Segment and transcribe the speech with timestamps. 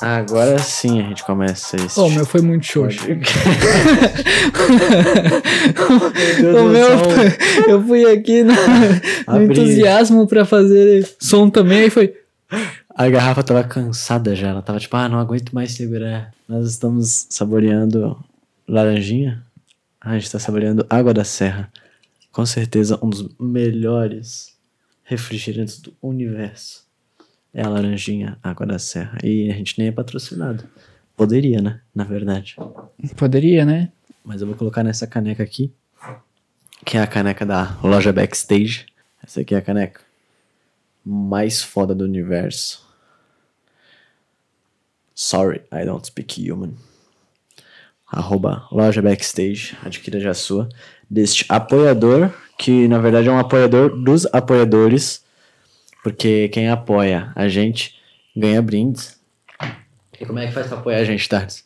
[0.00, 1.98] Agora sim a gente começa esse.
[1.98, 3.04] Ô, o meu foi muito xoxo.
[6.40, 6.88] O meu,
[7.68, 8.54] eu fui aqui no,
[9.26, 12.14] no entusiasmo pra fazer som também, aí foi.
[12.94, 14.48] A garrafa tava cansada já.
[14.48, 16.32] Ela tava tipo, ah, não aguento mais segurar.
[16.48, 18.16] Nós estamos saboreando
[18.66, 19.42] laranjinha.
[20.00, 21.70] Ah, a gente tá saboreando água da serra.
[22.30, 24.57] Com certeza um dos melhores
[25.08, 26.86] refrigerantes do universo.
[27.52, 29.18] É a laranjinha água da serra.
[29.24, 30.68] E a gente nem é patrocinado.
[31.16, 31.80] Poderia, né?
[31.94, 32.56] Na verdade.
[33.16, 33.90] Poderia, né?
[34.22, 35.72] Mas eu vou colocar nessa caneca aqui.
[36.84, 38.84] Que é a caneca da loja Backstage.
[39.24, 40.02] Essa aqui é a caneca
[41.02, 42.86] mais foda do universo.
[45.14, 46.74] Sorry, I don't speak human.
[48.06, 49.74] Arroba loja Backstage.
[49.82, 50.68] Adquira já a sua.
[51.08, 55.22] Deste apoiador, que na verdade é um apoiador dos apoiadores.
[56.02, 57.94] Porque quem apoia a gente
[58.36, 59.18] ganha brindes.
[60.20, 61.64] E como é que faz pra apoiar a gente, Tardes?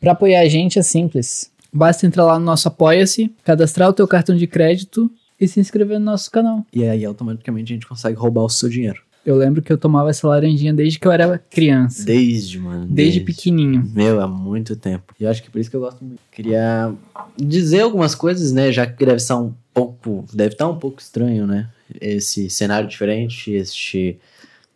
[0.00, 1.50] Pra apoiar a gente é simples.
[1.72, 5.10] Basta entrar lá no nosso Apoia-se, cadastrar o teu cartão de crédito
[5.40, 6.66] e se inscrever no nosso canal.
[6.72, 9.00] E aí automaticamente a gente consegue roubar o seu dinheiro.
[9.24, 12.04] Eu lembro que eu tomava essa laranjinha desde que eu era criança.
[12.04, 12.86] Desde, mano.
[12.90, 13.88] Desde pequenininho.
[13.94, 15.14] Meu, há muito tempo.
[15.18, 16.20] E eu acho que por isso que eu gosto muito.
[16.30, 16.92] Queria
[17.36, 18.72] dizer algumas coisas, né?
[18.72, 20.24] Já que deve estar um pouco.
[20.32, 21.68] Deve estar um pouco estranho, né?
[22.00, 24.18] Esse cenário diferente, este.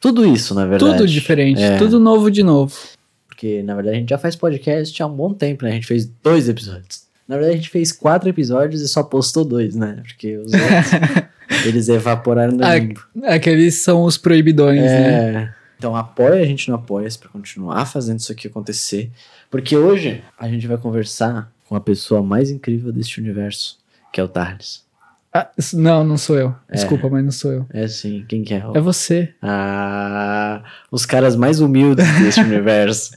[0.01, 0.99] Tudo isso, na verdade.
[0.99, 1.77] Tudo diferente, É.
[1.79, 2.75] tudo novo de novo.
[3.27, 5.71] Porque, na verdade, a gente já faz podcast há um bom tempo, né?
[5.71, 7.07] A gente fez dois episódios.
[7.29, 10.03] Na verdade, a gente fez quatro episódios e só postou dois, né?
[10.07, 11.27] Porque os outros.
[11.67, 13.01] eles evaporaram no limbo.
[13.25, 15.35] Aqueles são os proibidões, né?
[15.35, 15.55] É.
[15.79, 19.11] Então apoia a gente no Apoia-se pra continuar fazendo isso aqui acontecer.
[19.51, 23.79] Porque hoje a gente vai conversar com a pessoa mais incrível deste universo,
[24.13, 24.86] que é o Tardes.
[25.37, 26.55] Ah, não, não sou eu.
[26.73, 27.67] Desculpa, mas não sou eu.
[27.73, 28.63] É assim, quem que é?
[28.75, 29.35] É você.
[29.43, 33.13] Ah, os caras mais humildes deste universo.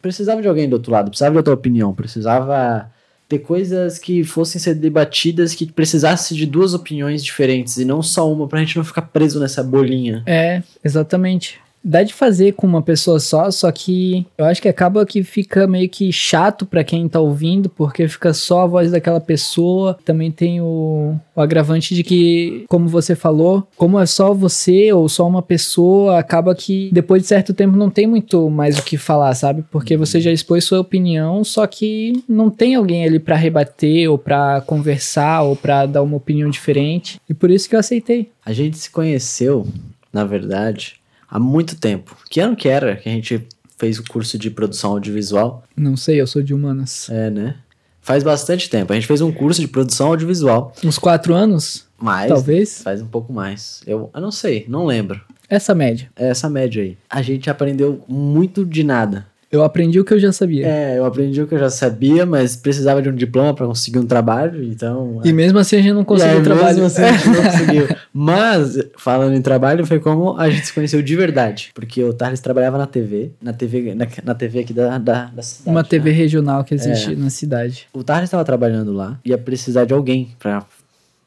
[0.00, 2.90] Precisava de alguém do outro lado, precisava da tua opinião, precisava
[3.28, 8.30] ter coisas que fossem ser debatidas que precisasse de duas opiniões diferentes e não só
[8.30, 10.22] uma, pra gente não ficar preso nessa bolinha.
[10.26, 11.58] É, exatamente.
[11.84, 15.66] Dá de fazer com uma pessoa só, só que eu acho que acaba que fica
[15.66, 19.98] meio que chato pra quem tá ouvindo, porque fica só a voz daquela pessoa.
[20.04, 25.08] Também tem o, o agravante de que, como você falou, como é só você ou
[25.08, 28.96] só uma pessoa, acaba que depois de certo tempo não tem muito mais o que
[28.96, 29.64] falar, sabe?
[29.70, 34.16] Porque você já expôs sua opinião, só que não tem alguém ali pra rebater ou
[34.16, 37.20] pra conversar ou pra dar uma opinião diferente.
[37.28, 38.30] E por isso que eu aceitei.
[38.44, 39.66] A gente se conheceu,
[40.12, 41.01] na verdade,
[41.32, 42.14] há muito tempo.
[42.28, 43.48] Que ano que era que a gente
[43.78, 45.64] fez o curso de produção audiovisual?
[45.74, 47.08] Não sei, eu sou de humanas.
[47.10, 47.56] É, né?
[48.02, 48.92] Faz bastante tempo.
[48.92, 50.74] A gente fez um curso de produção audiovisual.
[50.84, 52.82] Uns quatro anos, Mas talvez.
[52.82, 53.80] faz um pouco mais.
[53.86, 55.20] Eu, eu não sei, não lembro.
[55.48, 56.10] Essa média.
[56.16, 56.98] É essa média aí.
[57.08, 59.26] A gente aprendeu muito de nada.
[59.52, 60.66] Eu aprendi o que eu já sabia.
[60.66, 63.98] É, eu aprendi o que eu já sabia, mas precisava de um diploma pra conseguir
[63.98, 65.20] um trabalho, então.
[65.22, 66.66] E mesmo assim a gente não conseguiu aí, trabalho.
[66.68, 67.88] mesmo assim, a gente não conseguiu.
[68.14, 71.70] Mas, falando em trabalho, foi como a gente se conheceu de verdade.
[71.74, 75.42] Porque o Thales trabalhava na TV, na TV, na, na TV aqui da, da, da
[75.42, 75.68] cidade.
[75.70, 75.86] Uma né?
[75.88, 77.14] TV regional que existe É.
[77.16, 77.86] na cidade.
[77.92, 80.64] O Thales estava trabalhando lá, ia precisar de alguém pra,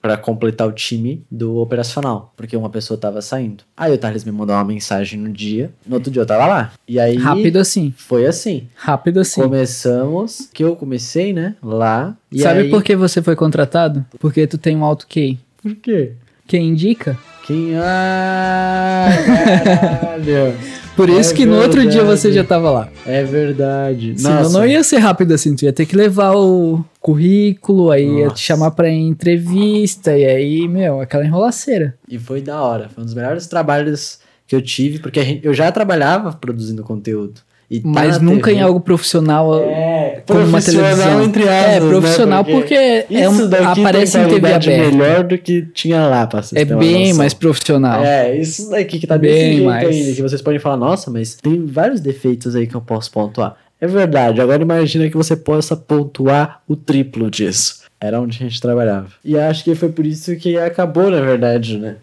[0.05, 3.63] pra completar o time do operacional, porque uma pessoa tava saindo.
[3.75, 6.71] Aí o Thales me mandou uma mensagem no dia, no outro dia eu tava lá.
[6.87, 7.15] E aí.
[7.15, 7.91] Rápido assim.
[7.97, 8.67] Foi assim.
[8.75, 9.41] Rápido assim.
[9.41, 11.55] Começamos, que eu comecei, né?
[11.63, 12.15] Lá.
[12.31, 14.05] E Sabe aí- por que você foi contratado?
[14.19, 15.39] Porque tu tem um alto QI.
[15.59, 16.11] Por quê?
[16.45, 17.17] Quem indica?
[17.47, 17.71] Quem.
[17.75, 20.53] Ah, caralho!
[20.95, 22.19] Por isso É que no outro dia verdade.
[22.21, 22.89] você já tava lá.
[23.05, 24.13] É verdade.
[24.17, 24.57] Senão Nossa.
[24.59, 25.55] não ia ser rápido assim.
[25.55, 28.35] Tu ia ter que levar o currículo, aí ia Nossa.
[28.35, 31.95] te chamar pra entrevista, e aí, meu, aquela enrolaceira.
[32.09, 32.89] E foi da hora.
[32.93, 37.41] Foi um dos melhores trabalhos que eu tive, porque gente- eu já trabalhava produzindo conteúdo.
[37.69, 38.59] E tá Mas nunca TV.
[38.59, 39.59] em algo profissional.
[39.63, 41.23] É, como uma profissional televisão.
[41.23, 41.87] entre aspas, É, né?
[41.89, 44.69] profissional porque é isso um- daqui aparece em TV aberta.
[44.69, 48.03] melhor do que tinha lá, pra vocês É uma bem mais profissional.
[48.03, 49.87] É, isso daqui que tá Bem desse jeito mais.
[49.89, 53.55] ainda, que vocês podem falar, nossa, mas tem vários defeitos aí que eu posso pontuar.
[53.81, 57.83] É verdade, agora imagina que você possa pontuar o triplo disso.
[57.99, 59.07] Era onde a gente trabalhava.
[59.23, 61.95] E acho que foi por isso que acabou, na verdade, né?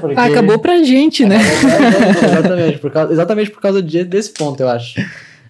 [0.00, 1.36] Porque- Ah, Acabou pra gente, né?
[2.24, 4.94] exatamente, por causa, exatamente por causa de- desse ponto, eu acho.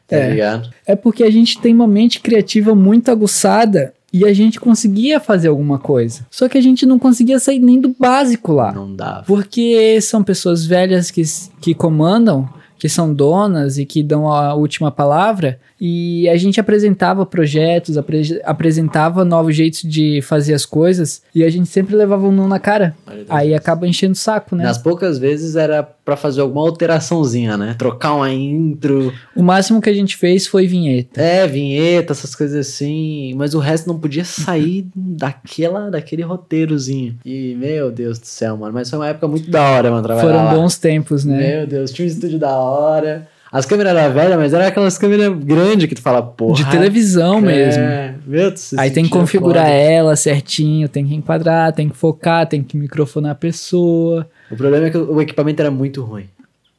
[0.06, 0.30] Tá É.
[0.30, 0.70] ligado?
[0.86, 5.48] É porque a gente tem uma mente criativa muito aguçada e a gente conseguia fazer
[5.48, 6.26] alguma coisa.
[6.30, 8.72] Só que a gente não conseguia sair nem do básico lá.
[8.72, 9.24] Não dava.
[9.26, 11.22] Porque são pessoas velhas que,
[11.60, 12.48] que comandam,
[12.78, 15.58] que são donas e que dão a última palavra.
[15.80, 21.50] E a gente apresentava projetos, apre- apresentava novos jeitos de fazer as coisas e a
[21.50, 22.96] gente sempre levava um não na cara.
[23.28, 24.64] Aí acaba enchendo o saco, né?
[24.64, 27.74] Nas poucas vezes era pra fazer alguma alteraçãozinha, né?
[27.76, 31.20] Trocar uma intro, O máximo que a gente fez foi vinheta.
[31.20, 33.34] é, vinheta, essas coisas assim.
[33.36, 37.18] Mas o resto não podia sair daquela, daquele roteirozinho.
[37.26, 38.72] E, meu Deus do céu, mano.
[38.72, 40.54] Mas foi uma época muito da hora, mano, trabalhar Foram lá.
[40.54, 41.56] bons tempos, né?
[41.58, 43.28] Meu Deus, tinha um estúdio da hora.
[43.50, 46.54] As câmeras eram velhas, mas eram aquelas câmeras grandes que tu fala, porra.
[46.54, 47.82] De televisão mesmo.
[47.82, 52.46] É, meu Deus, Aí tem que configurar ela certinho, tem que enquadrar, tem que focar,
[52.46, 54.28] tem que microfonar a pessoa.
[54.50, 56.28] O problema é que o equipamento era muito ruim.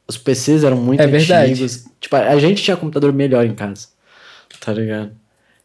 [0.06, 1.52] Os PCs eram muito É verdade.
[1.52, 1.84] antigos.
[2.00, 3.88] Tipo, a gente tinha computador melhor em casa.
[4.60, 5.10] Tá ligado?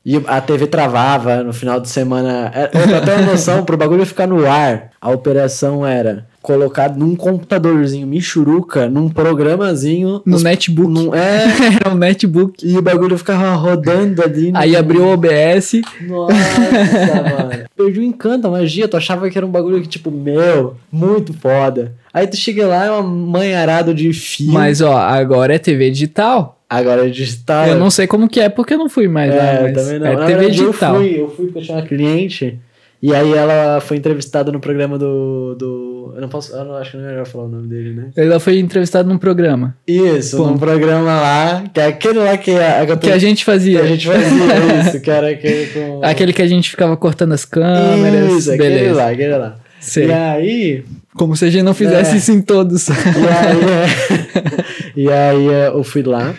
[0.06, 2.52] E a TV travava no final de semana.
[2.72, 8.06] Pra ter uma noção, pro bagulho ficar no ar, a operação era colocar num computadorzinho
[8.06, 10.22] michuruca, num programazinho.
[10.24, 10.88] No os- netbook.
[10.92, 11.46] num- é,
[11.84, 12.64] Era um netbook.
[12.64, 14.52] e o bagulho ficava rodando ali.
[14.52, 15.82] no- Aí abriu o OBS.
[16.08, 16.36] Nossa,
[17.40, 17.66] mano.
[17.76, 18.88] Perdi o encanto, a magia.
[18.88, 21.96] Tu achava que era um bagulho que, tipo, meu, muito foda.
[22.14, 24.52] Aí tu chega lá, é uma manharada de fio.
[24.54, 26.62] Mas ó, agora é TV digital.
[26.70, 27.68] Agora é digital.
[27.68, 29.74] Eu não sei como que é porque eu não fui mais é, lá, eu mas
[29.74, 30.08] também não.
[30.08, 30.96] é Na TV verdade, digital.
[30.96, 32.60] Eu fui, eu fui porque eu tinha uma cliente.
[33.04, 35.54] E aí ela foi entrevistada no programa do.
[35.56, 36.56] do eu não posso.
[36.56, 38.10] Eu não, acho que não é melhor falar o nome dele, né?
[38.16, 40.48] Ela foi entrevistada num programa Isso, Pô.
[40.48, 43.82] num programa lá, que é aquele lá que a, a, que a gente que fazia.
[43.82, 44.26] a gente fazia
[44.82, 46.00] isso, que era aquele com.
[46.04, 48.32] Aquele que a gente ficava cortando as câmeras.
[48.32, 48.96] Isso, aquele beleza.
[48.96, 49.56] lá, aquele lá.
[49.80, 50.08] Sei.
[50.08, 50.84] E aí,
[51.16, 52.18] Como se a gente não fizesse É.
[52.18, 52.88] isso em todos.
[52.88, 56.34] E aí, é, e aí é, eu fui lá.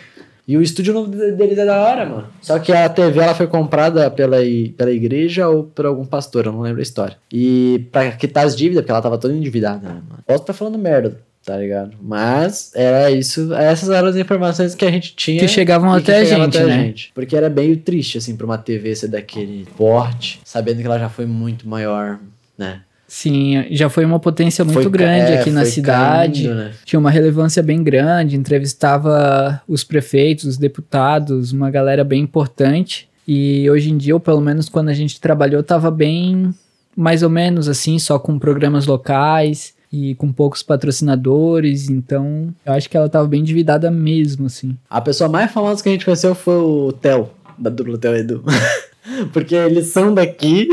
[0.48, 2.28] E o estúdio novo de- deles é da hora, mano.
[2.40, 4.36] Só que a TV ela foi comprada pela,
[4.76, 7.16] pela igreja ou por algum pastor, eu não lembro a história.
[7.32, 10.22] E pra quitar as dívidas, porque ela tava toda endividada, né, mano?
[10.24, 11.96] Posso estar falando merda, tá ligado?
[12.00, 15.40] Mas era isso, essas eram as informações que a gente tinha.
[15.40, 16.78] Que chegavam e que até a gente, até né?
[16.84, 17.10] gente.
[17.12, 21.08] Porque era meio triste, assim, pra uma TV ser daquele porte, sabendo que ela já
[21.08, 22.20] foi muito maior,
[22.56, 22.82] né?
[23.08, 26.44] Sim, já foi uma potência muito Foi grande é, aqui na cidade.
[26.44, 26.72] caindo, né?
[26.84, 33.08] Tinha uma relevância bem grande, entrevistava os prefeitos, os deputados, uma galera bem importante.
[33.26, 36.52] E hoje em dia, ou pelo menos quando a gente trabalhou, tava bem
[36.96, 41.88] mais ou menos assim, só com programas locais e com poucos patrocinadores.
[41.88, 44.76] Então, eu acho que ela tava bem endividada mesmo, assim.
[44.90, 48.44] A pessoa mais famosa que a gente conheceu foi o Theo, da dupla Theo Edu.
[49.32, 50.68] porque eles são daqui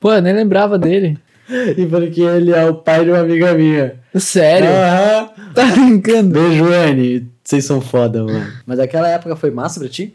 [0.00, 1.18] Pô, eu nem lembrava dele.
[1.76, 3.94] E porque ele é o pai de uma amiga minha.
[4.14, 4.68] Sério?
[4.68, 5.30] Aham.
[5.54, 6.30] Tá brincando?
[6.40, 7.28] Beijo, Anne.
[7.44, 8.46] Vocês são foda, mano.
[8.66, 10.14] Mas aquela época foi massa pra ti?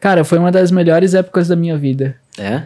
[0.00, 2.16] Cara, foi uma das melhores épocas da minha vida.
[2.38, 2.62] É?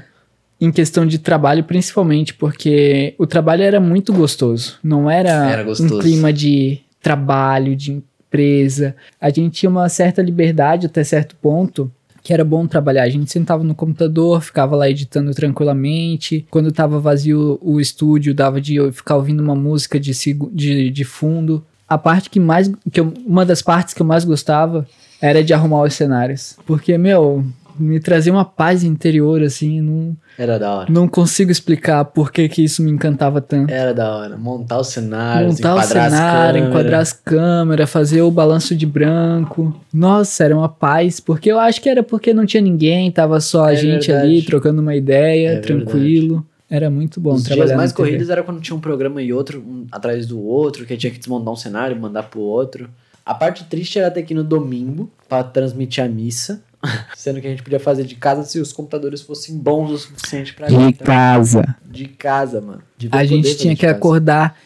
[0.60, 4.78] Em questão de trabalho, principalmente, porque o trabalho era muito gostoso.
[4.82, 5.96] Não era, Era gostoso.
[5.96, 8.94] um clima de trabalho, de empresa.
[9.20, 11.90] A gente tinha uma certa liberdade até certo ponto.
[12.22, 13.04] Que era bom trabalhar.
[13.04, 16.46] A gente sentava no computador, ficava lá editando tranquilamente.
[16.50, 20.12] Quando tava vazio o estúdio, dava de ficar ouvindo uma música de,
[20.52, 21.64] de, de fundo.
[21.88, 22.70] A parte que mais.
[22.92, 24.86] Que eu- uma das partes que eu mais gostava
[25.20, 26.56] era de arrumar os cenários.
[26.66, 27.44] Porque, meu,
[27.80, 29.80] me trazia uma paz interior, assim.
[29.80, 30.92] Não, Era da hora.
[30.92, 33.72] não consigo explicar por que, que isso me encantava tanto.
[33.72, 34.36] Era da hora.
[34.36, 36.68] Montar os cenários, Montar o enquadrar as cenário, câmeras.
[36.68, 39.74] enquadrar as câmeras, fazer o balanço de branco.
[39.92, 41.18] Nossa, era uma paz.
[41.20, 44.28] Porque eu acho que era porque não tinha ninguém, tava só a É gente verdade.
[44.28, 46.46] ali trocando uma ideia, É tranquilo.
[46.68, 49.58] Era muito bom Os trabalhar dias mais corridos era quando tinha um programa e outro
[49.58, 52.88] um atrás do outro, que tinha que desmontar um cenário mandar pro outro.
[53.26, 56.62] A parte triste era ter que ir no domingo pra transmitir a missa.
[57.16, 60.54] Sendo que a gente podia fazer de casa se os computadores fossem bons o suficiente
[60.54, 60.98] pra gente.
[60.98, 61.04] tá?
[61.04, 61.76] casa.
[61.84, 62.82] De casa, mano.
[62.96, 63.96] Devia A gente tinha de que casa.
[63.98, 64.58] acordar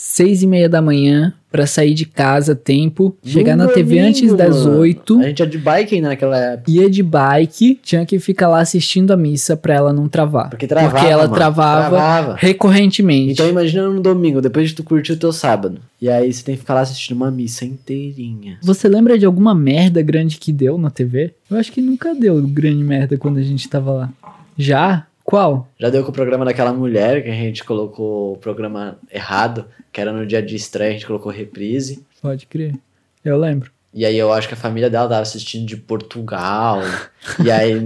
[0.00, 4.64] seis e meia da manhã pra sair de casa tempo, chegar na TV antes das
[4.64, 5.18] oito.
[5.18, 6.70] A gente ia de bike ainda naquela época.
[6.70, 10.50] ia de bike, tinha que ficar lá assistindo a missa pra ela não travar.
[10.50, 10.90] Porque travava.
[10.92, 11.34] Porque ela mano.
[11.34, 12.36] travava, Travava.
[12.38, 13.32] recorrentemente.
[13.32, 15.80] Então imagina no domingo, depois de tu curtir o teu sábado.
[16.00, 18.58] E aí você tem que ficar lá assistindo uma missa inteirinha.
[18.62, 21.32] Você lembra de alguma merda grande que deu na TV?
[21.50, 24.10] Eu acho que nunca deu grande merda quando a gente tava lá.
[24.56, 25.06] Já?
[25.28, 25.68] Qual?
[25.78, 30.00] Já deu com o programa daquela mulher que a gente colocou o programa errado, que
[30.00, 32.02] era no dia de estreia, a gente colocou reprise.
[32.22, 32.74] Pode crer.
[33.22, 33.70] Eu lembro.
[33.92, 36.80] E aí eu acho que a família dela tava assistindo de Portugal.
[37.44, 37.78] e aí,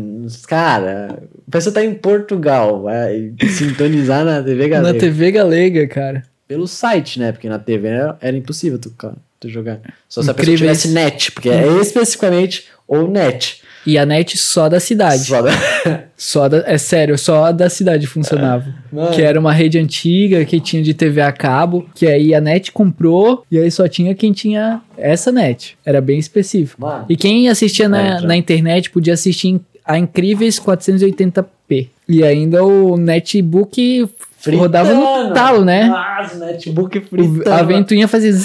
[0.47, 1.19] cara,
[1.49, 4.93] a pessoa tá em Portugal, vai sintonizar na TV Galega.
[4.93, 6.23] Na TV Galega, cara.
[6.47, 7.33] Pelo site, né?
[7.33, 9.81] Porque na TV era, era impossível tu, cara, tu jogar.
[10.09, 13.62] Só se a pessoa tivesse net, porque é especificamente ou net.
[13.85, 15.25] E a net só da cidade.
[15.25, 15.51] Só da-
[16.17, 18.65] Só da, é sério, só da cidade funcionava.
[18.93, 19.11] Mano.
[19.11, 22.71] Que era uma rede antiga que tinha de TV a cabo, que aí a net
[22.71, 25.77] comprou e aí só tinha quem tinha essa net.
[25.85, 26.81] Era bem específico.
[26.81, 27.07] Mano.
[27.09, 31.89] E quem assistia É, na, na internet podia assistir a incríveis 480p.
[32.09, 34.09] E ainda o netbook
[34.57, 35.87] rodava no talo, né?
[35.87, 37.53] Nossa, netbook O- fritando.
[37.53, 38.33] a ventoinha fazia.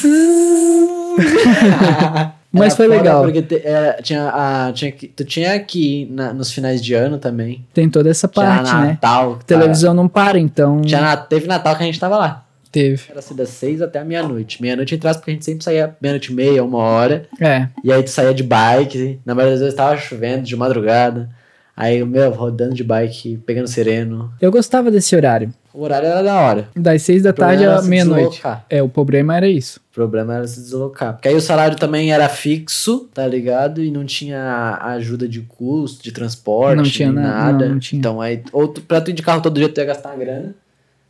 [2.51, 3.23] Mas foi legal.
[3.23, 6.93] Porque te- era- tinha, a, tinha que, tu tinha que ir na- nos finais de
[6.93, 7.65] ano também.
[7.73, 8.87] Tem toda essa parte, tinha né?
[8.91, 9.35] Natal.
[9.37, 10.81] que Televisão não para, então.
[10.81, 12.43] Tinha, teve Natal que a gente tava lá.
[12.71, 13.03] Teve.
[13.09, 14.61] Era assim das seis até a meia-noite.
[14.61, 17.25] Meia-noite entrasse porque a gente sempre saía meia-noite e meia, uma hora.
[17.39, 17.67] É.
[17.83, 19.19] E aí tu saía de bike.
[19.25, 21.29] Na maioria das vezes tava chovendo de madrugada.
[21.75, 24.31] Aí, meu, rodando de bike, pegando sereno.
[24.41, 25.53] Eu gostava desse horário.
[25.77, 26.69] O horário era da hora.
[26.75, 28.41] Das seis da tarde era à meia-noite.
[28.67, 29.79] É, o problema era isso.
[29.91, 31.13] O problema era se deslocar.
[31.13, 33.83] Porque aí o salário também era fixo, tá ligado?
[33.83, 37.65] E não tinha ajuda de custo, de transporte, Não tinha nem na- nada.
[37.65, 37.99] não, não tinha.
[37.99, 40.17] Então aí, ou tu, pra tu ir de carro todo dia, tu ia gastar uma
[40.17, 40.55] grana,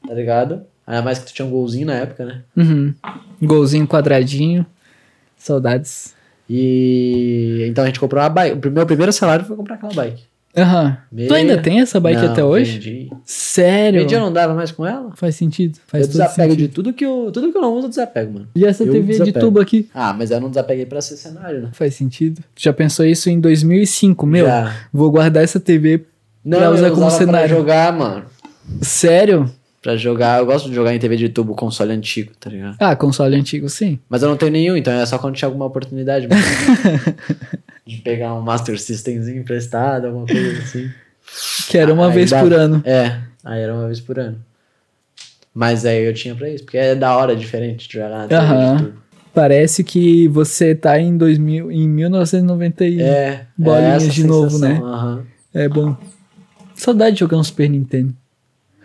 [0.05, 0.63] tá ligado?
[0.85, 2.41] Ainda mais que tu tinha um golzinho na época, né?
[2.57, 2.93] Uhum.
[3.41, 4.65] Golzinho quadradinho.
[5.37, 6.13] Saudades.
[6.49, 8.67] E então a gente comprou uma bike.
[8.67, 10.23] O meu primeiro salário foi comprar aquela bike.
[10.57, 10.97] Aham.
[11.11, 12.73] Meia- Tu ainda tem essa bike Não, até hoje?
[12.79, 13.09] Vendi.
[13.23, 14.01] Sério?
[14.01, 15.11] Vendi eu não dava mais com ela?
[15.15, 15.77] Faz sentido.
[15.85, 16.67] Faz eu desapego sentido.
[16.67, 17.29] de tudo que eu.
[17.31, 18.47] Tudo que eu não uso, eu desapego, mano.
[18.55, 19.39] E essa eu TV de desapego.
[19.39, 19.87] tubo aqui?
[19.93, 21.69] Ah, mas eu não desapeguei pra ser cenário, né?
[21.73, 22.41] Faz sentido.
[22.55, 24.25] Tu já pensou isso em 2005?
[24.25, 24.73] Meu, Já.
[24.91, 26.05] vou guardar essa TV.
[26.43, 27.47] Não, Pra usar eu como cenário.
[27.49, 28.25] Pra jogar, mano.
[28.81, 29.51] Sério?
[29.81, 32.75] Pra jogar, eu gosto de jogar em TV de tubo, console antigo, tá ligado?
[32.79, 33.99] Ah, console antigo, sim.
[34.09, 36.27] Mas eu não tenho nenhum, então é só quando tinha alguma oportunidade.
[37.87, 40.89] de pegar um Master Systemzinho emprestado, alguma coisa assim.
[41.69, 42.81] Que era uma Aí vez por ano.
[42.85, 44.37] É, aí era uma vez por ano.
[45.53, 48.93] Mas aí eu tinha pra isso, porque é da hora diferente de jogar na tubo.
[49.33, 53.01] Parece que você tá em 2000, em 1990 e...
[53.01, 54.81] É, Bolinhas é de novo, sensação, né?
[54.83, 55.25] aham.
[55.53, 55.95] É bom.
[56.75, 58.13] Saudade de jogar um Super Nintendo.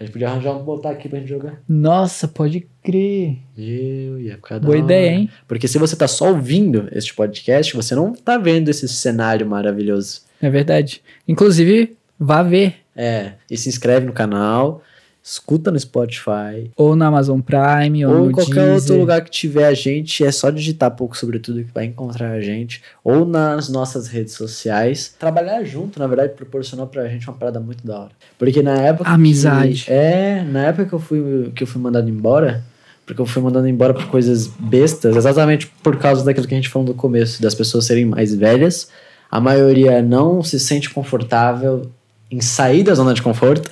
[0.02, 1.62] A gente podia arranjar um botar aqui pra gente jogar.
[1.68, 3.38] Nossa, pode crer.
[3.56, 4.85] Eu ia ficar da Boa hora.
[4.85, 5.30] ideia, hein?
[5.47, 10.23] Porque se você tá só ouvindo este podcast, você não tá vendo esse cenário maravilhoso.
[10.40, 11.00] É verdade.
[11.28, 12.75] Inclusive, vá ver.
[12.97, 14.82] É, e se inscreve no canal,
[15.23, 18.75] escuta no Spotify, Ou na Amazon Prime, ou, ou, em qualquer Deezer.
[18.75, 22.33] outro lugar que tiver a gente, é só digitar pouco sobre tudo que vai encontrar
[22.33, 25.14] a gente, ou nas nossas redes sociais.
[25.19, 28.11] Trabalhar junto, na verdade, proporcionou pra gente uma parada muito da hora.
[28.38, 29.05] Porque na época.
[29.05, 29.85] que- Amizade.
[29.88, 32.64] é, na época que eu fui, que eu fui mandado embora.
[33.05, 36.69] Porque eu fui mandado embora por coisas bestas, exatamente por causa daquilo que a gente
[36.69, 38.88] falou no começo, das pessoas serem mais velhas.
[39.31, 41.91] A maioria não se sente confortável
[42.31, 43.71] em sair da zona de conforto.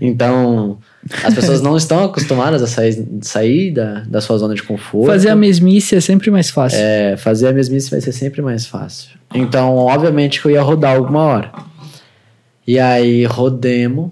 [0.00, 0.78] Então,
[1.24, 5.06] as pessoas não estão acostumadas a sair, sair da, da sua zona de conforto.
[5.06, 6.78] Fazer a mesmice é sempre mais fácil.
[6.80, 9.10] É, fazer a mesmice vai ser sempre mais fácil.
[9.34, 11.52] Então, obviamente que eu ia rodar alguma hora.
[12.66, 14.10] E aí, rodemos.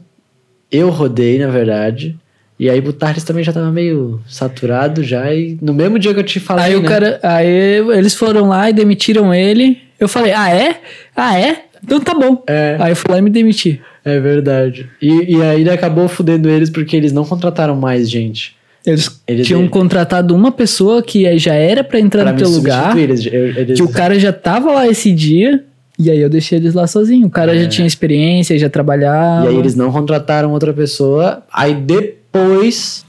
[0.71, 2.17] Eu rodei, na verdade.
[2.59, 5.33] E aí, o Tarles também já tava meio saturado já.
[5.33, 6.89] E no mesmo dia que eu te falei, Aí o né?
[6.89, 7.21] cara.
[7.23, 9.79] Aí eles foram lá e demitiram ele.
[9.99, 10.81] Eu falei, ah, é?
[11.15, 11.65] Ah, é?
[11.83, 12.43] Então tá bom.
[12.47, 12.77] É.
[12.79, 13.81] Aí eu fui lá e me demiti.
[14.05, 14.89] É verdade.
[15.01, 18.55] E, e aí ele acabou fudendo eles porque eles não contrataram mais gente.
[18.87, 22.97] Eles, Eles- tinham contratado uma pessoa que já era pra entrar Pra no teu lugar.
[22.97, 25.65] Eles, eles- Que o cara já tava lá esse dia.
[25.99, 27.27] E aí eu deixei eles lá sozinho.
[27.27, 27.63] O cara É.
[27.65, 29.45] já tinha experiência, já trabalhava.
[29.45, 31.43] E aí eles não contrataram outra pessoa.
[31.53, 32.20] Aí depois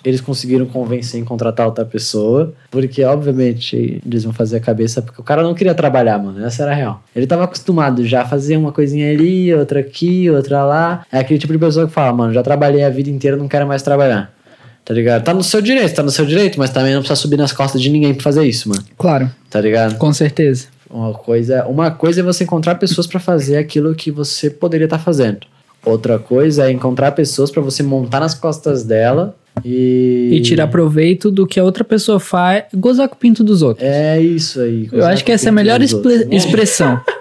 [0.04, 2.54] eles conseguiram convencer em contratar outra pessoa.
[2.70, 5.02] Porque, obviamente, eles vão fazer a cabeça.
[5.02, 6.44] Porque o cara não queria trabalhar, mano.
[6.46, 7.04] Essa era a real.
[7.16, 11.06] Ele tava acostumado já a fazer uma coisinha ali, outra aqui, outra lá.
[11.12, 13.68] É aquele tipo de pessoa que fala, mano, já trabalhei a vida inteira, não quero
[13.68, 14.34] mais trabalhar.
[14.84, 15.24] Tá ligado?
[15.24, 17.80] Tá no seu direito, tá no seu direito, mas também não precisa subir nas costas
[17.82, 18.84] de ninguém pra fazer isso, mano.
[18.98, 19.96] Claro, Tá ligado?
[19.98, 20.68] com certeza.
[20.90, 25.00] Uma coisa, uma coisa é você encontrar pessoas pra fazer aquilo que você poderia estar
[25.00, 25.40] fazendo.
[25.86, 29.36] Outra coisa é encontrar pessoas pra você montar nas costas dela
[29.66, 33.62] e E tirar proveito do que a outra pessoa faz, gozar com o pinto dos
[33.62, 33.88] outros.
[33.88, 34.88] É isso aí.
[34.92, 37.00] Eu acho que essa é a melhor expre- expressão.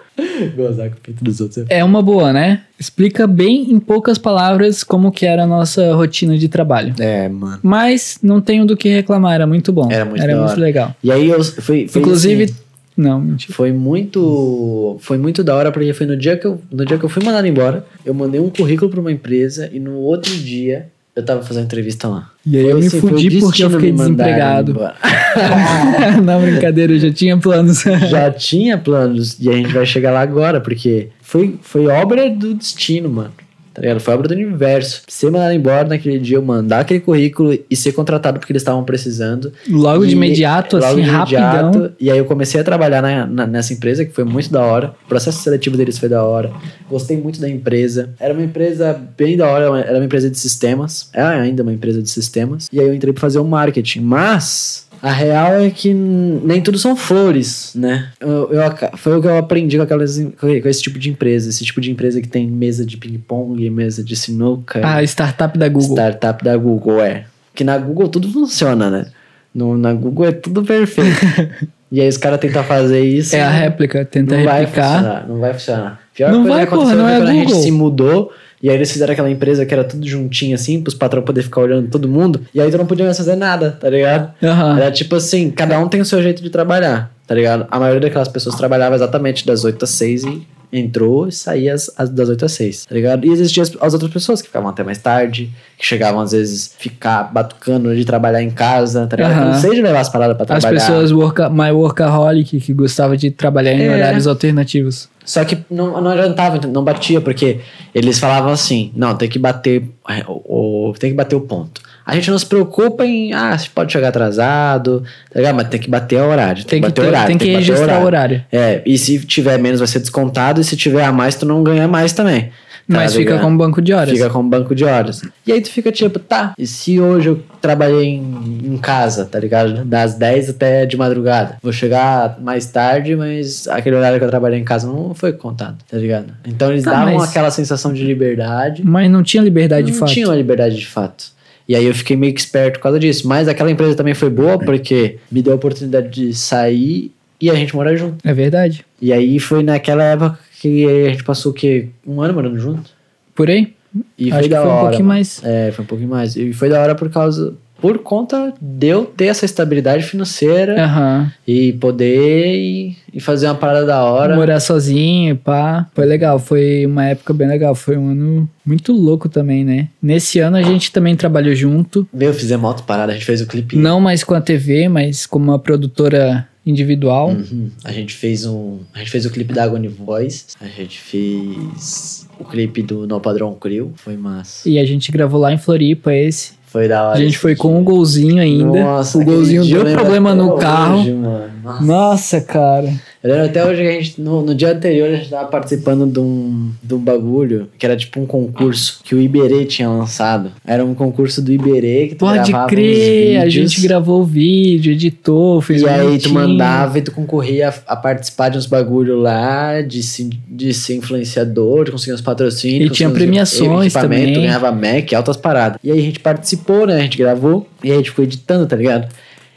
[0.54, 1.64] Gozar com o pinto dos outros.
[1.68, 2.62] É uma boa, né?
[2.78, 6.94] Explica bem em poucas palavras como que era a nossa rotina de trabalho.
[6.98, 7.58] É, mano.
[7.62, 9.88] Mas não tenho do que reclamar, era muito bom.
[9.90, 10.94] Era muito era muito legal.
[11.02, 12.54] E aí eu foi Inclusive, assim,
[12.97, 13.54] não, mentira.
[13.54, 17.04] foi muito foi muito da hora porque foi no dia que eu no dia que
[17.04, 20.88] eu fui mandado embora, eu mandei um currículo pra uma empresa e no outro dia
[21.14, 22.30] eu tava fazendo entrevista lá.
[22.47, 24.75] E aí Foi eu me assim, fudi porque eu fiquei desempregado.
[26.25, 27.82] não, brincadeira, eu já tinha planos.
[28.09, 32.54] já tinha planos e a gente vai chegar lá agora, porque foi, foi obra do
[32.54, 33.32] destino, mano.
[33.72, 34.00] Tá ligado?
[34.00, 35.02] Foi obra do universo.
[35.06, 38.82] Ser mandado embora naquele dia, eu mandar aquele currículo e ser contratado porque eles estavam
[38.82, 39.52] precisando.
[39.68, 41.70] Logo de E- imediato, logo assim, de rapidão.
[41.72, 41.92] imediato.
[42.00, 44.94] E aí eu comecei a trabalhar na- na- nessa empresa, que foi muito da hora.
[45.06, 46.50] O processo seletivo deles foi da hora.
[46.90, 48.10] Gostei muito da empresa.
[48.18, 51.08] Era uma empresa bem da hora, era uma empresa de sistemas.
[51.14, 52.68] É ainda uma empresa de sistemas.
[52.72, 54.00] E aí eu entrei pra fazer o marketing.
[54.00, 58.09] Mas A real é que nem tudo são flores, né?
[58.21, 58.62] Eu, eu
[58.99, 61.49] foi o que eu aprendi com, aquelas, com esse tipo de empresa.
[61.49, 64.87] Esse tipo de empresa que tem mesa de ping-pong, mesa de sinuca.
[64.87, 65.97] A startup da Google.
[65.97, 67.25] Startup da Google, é.
[67.54, 69.07] Que na Google tudo funciona, né?
[69.54, 71.19] No, na Google é tudo perfeito.
[71.90, 73.35] e aí os caras tentam fazer isso.
[73.35, 74.97] É a réplica, tenta não vai replicar.
[74.97, 76.00] funcionar, não vai funcionar.
[76.14, 77.62] Pior Não coisa vai, que aconteceu porra, não é quando a gente Google.
[77.62, 78.33] se mudou.
[78.62, 81.62] E aí eles fizeram aquela empresa que era tudo juntinho assim, pros patrão poder ficar
[81.62, 82.42] olhando todo mundo.
[82.54, 84.32] E aí tu não podia mais fazer nada, tá ligado?
[84.42, 84.76] Aham.
[84.78, 87.66] Era tipo assim, cada um tem o seu jeito de trabalhar, tá ligado?
[87.70, 91.90] A maioria daquelas pessoas trabalhava exatamente das 8 às 6 e entrou e saía às,
[91.98, 93.26] às- das 8 às 6, tá ligado?
[93.26, 96.74] E existiam as, as outras pessoas que ficavam até mais tarde, que chegavam às vezes
[96.78, 99.32] ficar batucando de trabalhar em casa, tá ligado?
[99.32, 99.44] Aham.
[99.52, 100.80] Não sei de levar as paradas pra As trabalhar.
[100.86, 103.94] pessoas worka, my workaholic que gostava de trabalhar em É.
[103.96, 105.08] horários alternativos.
[105.24, 107.60] Só que não, não adiantava, não batia, porque
[107.94, 111.80] eles falavam assim, não, tem que bater é, o, o- tem que bater o ponto.
[112.04, 115.02] A gente não se preocupa em, ah, você pode chegar atrasado,
[115.33, 115.54] tá ligado?
[115.57, 117.26] Mas tem que bater o horário, Tem tem, que, que bater ter- o horário.
[117.28, 118.45] tem que bater registrar o horário.
[118.50, 121.62] É, e se tiver menos vai ser descontado, e se tiver a mais, tu não
[121.62, 122.45] ganha mais também.
[122.45, 123.42] tá Mas fica ligado?
[123.45, 124.11] como banco de horas.
[124.11, 125.23] Fica com banco de horas.
[125.47, 129.38] E aí tu fica tipo, tá, e se hoje eu trabalhei em, em casa, tá
[129.38, 129.85] ligado?
[129.85, 131.57] Das 10 até de madrugada.
[131.62, 135.76] Vou chegar mais tarde, mas aquele horário que eu trabalhei em casa não foi contado,
[135.88, 136.33] tá ligado?
[136.45, 138.83] Então eles Tá, davam mas- aquela sensação de liberdade.
[138.85, 140.11] Mas não tinha liberdade de não fato.
[140.12, 141.26] tinha uma liberdade de fato.
[141.70, 143.28] E aí eu fiquei meio que esperto por causa disso.
[143.28, 147.54] Mas aquela empresa também foi boa porque me deu a oportunidade de sair e a
[147.54, 148.16] gente morar junto.
[148.28, 148.84] É verdade.
[149.00, 151.86] E aí foi naquela época que a gente passou o quê?
[152.04, 152.90] Um ano morando junto?
[153.36, 153.72] Por aí?
[154.18, 155.40] E Acho que da foi um hora, pouquinho mais.
[155.44, 156.34] É, foi um pouquinho mais.
[156.34, 157.54] E foi da hora por causa.
[157.80, 161.32] Por conta de eu ter essa estabilidade financeira Aham.
[161.46, 164.37] e poder e, e fazer uma parada da hora.
[164.37, 165.88] Morar sozinho, pá.
[165.94, 166.38] Foi legal.
[166.38, 167.75] Foi uma época bem legal.
[167.75, 169.88] Foi um ano muito louco também, né?
[170.02, 172.06] Nesse ano a gente também trabalhou junto.
[172.12, 173.76] Meu, fizemos moto parada, a gente fez o clipe.
[173.76, 177.30] Não mais com a TV, mas como uma produtora individual.
[177.30, 177.70] Uhum.
[177.84, 178.80] A gente fez um.
[178.92, 180.46] A gente fez o clipe da Agony Voice.
[180.60, 183.92] A gente fez o clipe do No Padrão Crew.
[183.96, 184.68] Foi massa.
[184.68, 186.59] E a gente gravou lá em Floripa esse.
[186.70, 187.18] Foi da hora.
[187.18, 188.80] A gente foi com um golzinho ainda.
[188.84, 191.00] Nossa, o golzinho deu problema no carro.
[191.00, 191.12] hoje.
[191.12, 191.82] Nossa.
[191.84, 192.92] Nossa, cara.
[193.23, 196.11] Eu lembro até hoje que a gente, no, no dia anterior, a gente tava participando
[196.11, 200.50] de um, de um bagulho que era tipo um concurso que o Iberê tinha lançado.
[200.67, 205.61] Era um concurso do Iberê que tu Pode crer, a gente gravou o vídeo, editou,
[205.61, 206.35] fez E aí tu bonitinho.
[206.35, 210.97] mandava e tu concorria a, a participar de uns bagulho lá, de, se, de ser
[210.97, 212.91] influenciador, de conseguir uns patrocínios.
[212.91, 214.47] E tinha premiações equipamento, também.
[214.47, 215.78] ganhava Mac, altas paradas.
[215.85, 216.97] E aí a gente participou, né?
[216.97, 219.09] A gente gravou e aí a gente foi editando, tá ligado?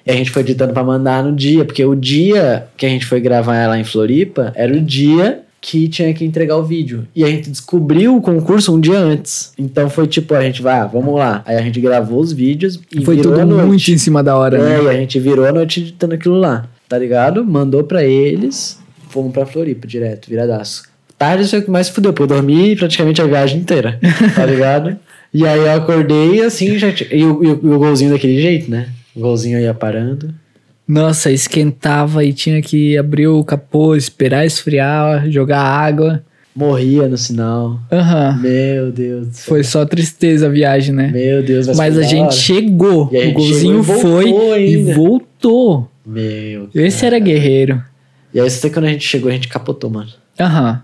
[0.05, 3.05] E a gente foi editando pra mandar no dia, porque o dia que a gente
[3.05, 7.07] foi gravar lá em Floripa era o dia que tinha que entregar o vídeo.
[7.15, 9.53] E a gente descobriu o concurso um dia antes.
[9.57, 11.41] Então foi tipo, a gente vai, ah, vamos lá.
[11.45, 13.37] Aí a gente gravou os vídeos e Foi tudo
[13.67, 14.77] muito em cima da hora, né?
[14.77, 17.45] É, e a gente virou a noite editando aquilo lá, tá ligado?
[17.45, 20.83] Mandou pra eles, fomos pra Floripa direto, viradaço.
[21.17, 23.97] Tarde foi o que mais fudeu, porque eu dormi praticamente a viagem inteira,
[24.35, 24.97] tá ligado?
[25.35, 28.87] E aí eu acordei assim, já e o- e o golzinho daquele jeito, né?
[29.15, 30.34] O golzinho ia parando.
[30.88, 36.23] Nossa, esquentava e tinha que abrir o capô, esperar esfriar, jogar água.
[36.56, 37.80] Morria no sinal.
[37.91, 38.38] Aham.
[38.39, 39.45] Meu Deus do céu.
[39.47, 41.08] Foi só tristeza a viagem, né?
[41.08, 42.32] Meu Deus, Mas foi a gente hora.
[42.32, 43.04] chegou.
[43.06, 44.93] A o gente golzinho chegou foi voltou e ainda.
[44.93, 45.89] voltou.
[46.06, 47.82] Meu Esse era guerreiro.
[48.34, 50.10] E aí, você quando a gente chegou, a gente capotou, mano.
[50.39, 50.82] Aham.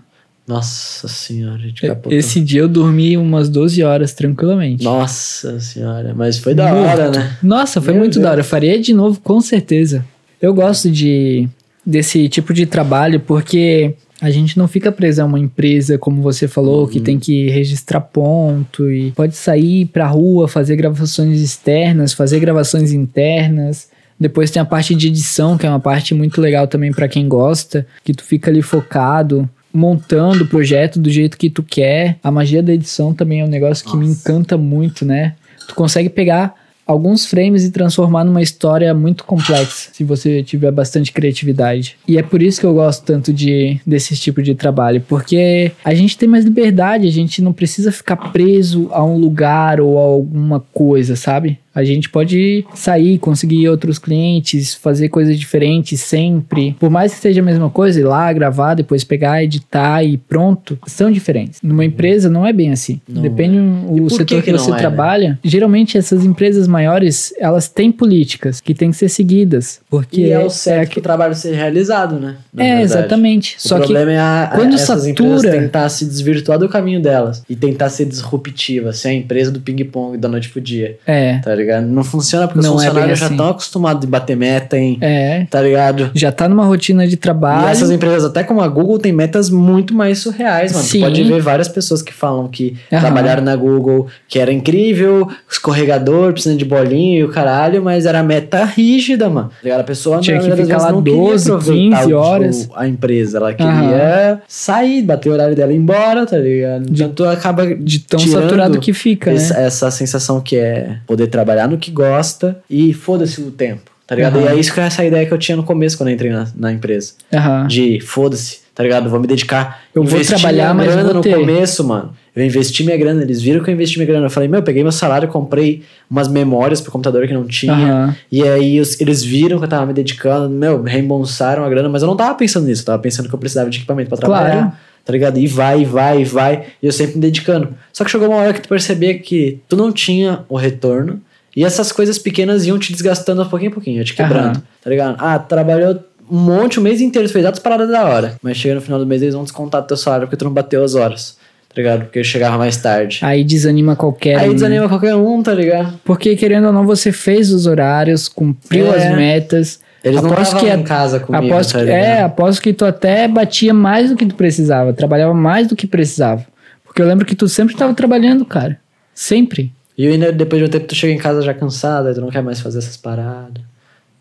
[0.50, 2.12] Nossa senhora, gente capotou.
[2.12, 4.82] Esse dia eu dormi umas 12 horas tranquilamente.
[4.84, 6.88] Nossa senhora, mas foi da Morto.
[6.88, 7.36] hora, né?
[7.42, 8.22] Nossa, foi Meu muito Deus.
[8.24, 8.40] da hora.
[8.40, 10.04] Eu faria de novo, com certeza.
[10.42, 11.48] Eu gosto de
[11.86, 16.46] desse tipo de trabalho porque a gente não fica preso a uma empresa, como você
[16.46, 16.88] falou, Uhum.
[16.88, 22.92] que tem que registrar ponto e pode sair pra rua, fazer gravações externas, fazer gravações
[22.92, 23.88] internas.
[24.18, 27.26] Depois tem a parte de edição, que é uma parte muito legal também pra quem
[27.26, 32.18] gosta, que tu fica ali focado, montando o projeto do jeito que tu quer.
[32.22, 34.20] A magia da edição também é um negócio que me Nossa.
[34.20, 35.34] encanta muito, né?
[35.68, 36.54] Tu consegue pegar
[36.90, 41.96] alguns frames e transformar numa história muito complexa, se você tiver bastante criatividade.
[42.06, 45.94] E é por isso que eu gosto tanto de desse tipo de trabalho, porque a
[45.94, 50.02] gente tem mais liberdade, a gente não precisa ficar preso a um lugar ou a
[50.02, 51.60] alguma coisa, sabe?
[51.74, 56.76] A gente pode sair, conseguir outros clientes, fazer coisas diferentes sempre.
[56.80, 60.78] Por mais que seja a mesma coisa, ir lá, gravar, depois pegar, editar e pronto,
[60.86, 61.60] são diferentes.
[61.62, 63.00] Numa empresa não é bem assim.
[63.08, 63.60] Não Depende é.
[63.60, 64.78] o por setor que que, que você é, né?
[64.78, 65.38] trabalha.
[65.44, 70.38] Geralmente essas empresas maiores, elas têm políticas que têm que ser seguidas, porque E é
[70.40, 72.36] o certo aqui- que o trabalho ser realizado, né?
[72.52, 72.84] Na é, verdade.
[72.84, 73.56] exatamente.
[73.56, 76.68] O Só que problema é a, a- quando essas satura- empresas tentar se desvirtuar do
[76.68, 80.98] caminho delas e tentar ser disruptiva, ser a empresa do ping-pong da noite pro dia,
[81.06, 81.86] é, tá ligado?
[81.86, 83.34] Não funciona porque Não os é funcionários já assim.
[83.34, 84.98] estão acostumados a bater meta em.
[85.00, 85.46] É.
[85.50, 86.10] Tá ligado?
[86.14, 87.68] Já tá numa rotina de E trabalho.
[87.68, 90.84] essas empresas, até como a Google, tem metas muito mais surreais, mano.
[90.84, 90.98] Sim.
[91.00, 93.00] Tu pode ver várias pessoas que falam que Aham.
[93.00, 98.22] trabalharam na Google, que era incrível, escorregador, precisando de bolinha e o caralho, mas era
[98.22, 99.50] meta rígida, mano.
[99.62, 99.76] Tá?
[99.80, 102.68] A pessoa Tinha que ficar lá não queria 12, aproveitar 15 o- horas.
[102.70, 103.38] o- a empresa.
[103.38, 106.84] Ela queria sair, bater o horário dela e ir embora, tá ligado?
[106.90, 109.66] De- Então tu acaba de tão saturado que fica, essa, né?
[109.66, 114.38] essa sensação que é poder trabalhar no que gosta e foda-se o tempo, tá ligado?
[114.38, 114.46] Aham.
[114.46, 116.30] E é isso que é essa ideia que eu tinha no começo quando eu entrei
[116.30, 117.12] na, na empresa.
[117.32, 117.66] Aham.
[117.66, 119.08] De foda-se, tá ligado?
[119.10, 119.82] Vou me dedicar.
[119.94, 122.12] Eu vou trabalhar, minha mas grana no começo, mano.
[122.34, 124.26] Eu investi minha grana, eles viram que eu investi minha grana.
[124.26, 127.72] Eu falei, meu, eu peguei meu salário, comprei umas memórias pro computador que não tinha.
[127.72, 128.16] Aham.
[128.30, 132.02] E aí os- eles viram que eu tava me dedicando, meu, reembolsaram a grana, mas
[132.02, 134.50] eu não tava pensando nisso, eu tava pensando que eu precisava de equipamento pra trabalhar.
[134.52, 134.72] Claro.
[135.04, 135.38] Tá ligado?
[135.38, 136.64] E vai, vai, vai.
[136.80, 137.70] E eu sempre me dedicando.
[137.92, 141.20] Só que chegou uma hora que tu percebia que tu não tinha o retorno.
[141.60, 144.56] E essas coisas pequenas iam te desgastando a pouquinho a pouquinho, ia te quebrando.
[144.56, 144.62] Aham.
[144.82, 145.16] Tá ligado?
[145.18, 148.34] Ah, trabalhou um monte, o mês inteiro, fez altas paradas da hora.
[148.42, 150.82] Mas chega no final do mês, eles vão descontar teu salário porque tu não bateu
[150.82, 151.36] as horas.
[151.68, 152.00] Tá ligado?
[152.04, 153.18] Porque eu chegava mais tarde.
[153.22, 154.54] Aí desanima qualquer Aí um.
[154.54, 156.00] desanima qualquer um, tá ligado?
[156.04, 158.96] Porque, querendo ou não, você fez os horários, cumpriu É.
[159.08, 159.80] as metas.
[160.02, 163.28] Eles não Aposto estavam que em casa comigo, aposto, tá é, aposto que tu até
[163.28, 166.42] batia mais do que tu precisava, trabalhava mais do que precisava.
[166.86, 168.78] Porque eu lembro que tu sempre estava trabalhando, cara.
[169.14, 169.72] Sempre.
[170.00, 172.42] E ainda depois de um tempo tu chega em casa já cansado, tu não quer
[172.42, 173.62] mais fazer essas paradas.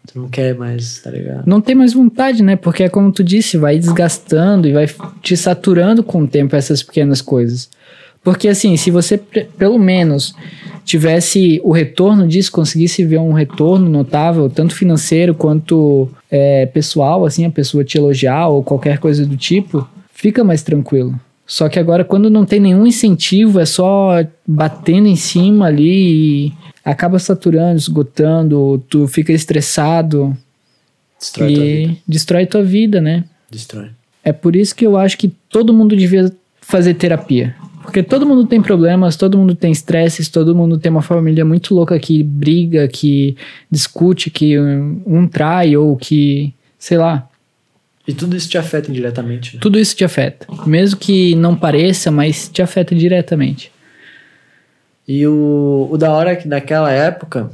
[0.05, 1.43] Tu não quer mais, tá ligado?
[1.45, 2.57] Não tem mais vontade, né?
[2.57, 4.87] Porque é como tu disse, vai desgastando e vai
[5.21, 7.69] te saturando com o tempo essas pequenas coisas.
[8.21, 10.35] Porque assim, se você pelo menos
[10.83, 17.45] tivesse o retorno disso, conseguisse ver um retorno notável, tanto financeiro quanto é, pessoal, assim,
[17.45, 21.17] a pessoa te elogiar ou qualquer coisa do tipo, fica mais tranquilo.
[21.49, 26.53] Só que agora, quando não tem nenhum incentivo, é só batendo em cima ali e
[26.85, 30.37] acaba saturando, esgotando, tu fica estressado
[31.19, 31.91] Destrói tua vida.
[31.91, 33.23] e destrói tua vida, né?
[33.49, 33.89] Destrói.
[34.23, 36.31] É por isso que eu acho que todo mundo devia
[36.61, 37.55] fazer terapia.
[37.81, 41.73] Porque todo mundo tem problemas, todo mundo tem estresses, todo mundo tem uma família muito
[41.73, 43.35] louca que briga, que
[43.71, 47.27] discute, que um, um trai ou que, sei lá,
[48.09, 49.59] E tudo isso te afeta indiretamente, né?
[49.61, 50.47] tudo isso te afeta.
[50.65, 53.71] Mesmo que não pareça, mas te afeta diretamente.
[55.07, 57.51] E o, o da hora é que naquela época,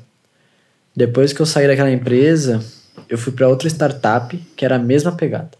[0.96, 2.63] depois que eu saí daquela empresa,
[3.10, 5.52] eu fui pra outra startup que era a mesma pegada.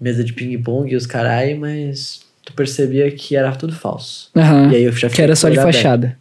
[0.00, 4.30] Mesa de ping-pong e os carai, mas tu percebia que era tudo falso.
[4.36, 4.70] Aham.
[4.70, 5.76] E aí eu já Que fiquei era com só de olho aberto.
[5.76, 6.16] fachada.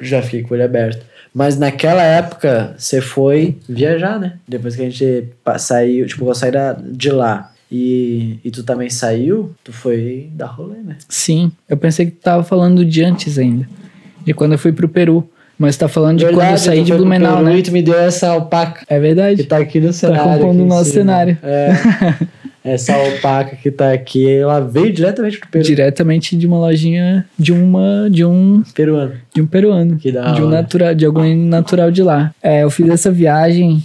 [0.00, 1.04] Já fiquei com o olho aberto.
[1.34, 4.34] Mas naquela época, você foi viajar, né?
[4.46, 5.24] Depois que a gente
[5.58, 10.46] saiu, tipo, eu saí da, de lá e, e tu também saiu, tu foi dar
[10.46, 10.96] rolê, né?
[11.08, 13.66] Sim, eu pensei que tu tava falando de antes ainda.
[14.24, 15.28] De quando eu fui pro Peru.
[15.58, 17.58] Mas tá falando de quando eu Verdade, saí de Blumenau, Peru né?
[17.58, 19.44] E tu me deu essa alpaca É que verdade.
[19.44, 20.22] tá aqui no cenário.
[20.40, 20.94] compondo aqui o nosso cima.
[21.02, 21.38] cenário.
[21.42, 21.70] É,
[22.64, 25.64] essa alpaca que tá aqui, ela veio diretamente do Peru.
[25.64, 29.14] Diretamente de uma lojinha de uma de um Peruano.
[29.34, 32.32] de um peruano, Que da de um natural, de algum natural de lá.
[32.42, 33.82] É, eu fiz essa viagem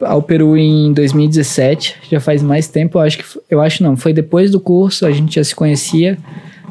[0.00, 4.12] ao Peru em 2017, já faz mais tempo, eu acho que eu acho não, foi
[4.12, 6.16] depois do curso, a gente já se conhecia,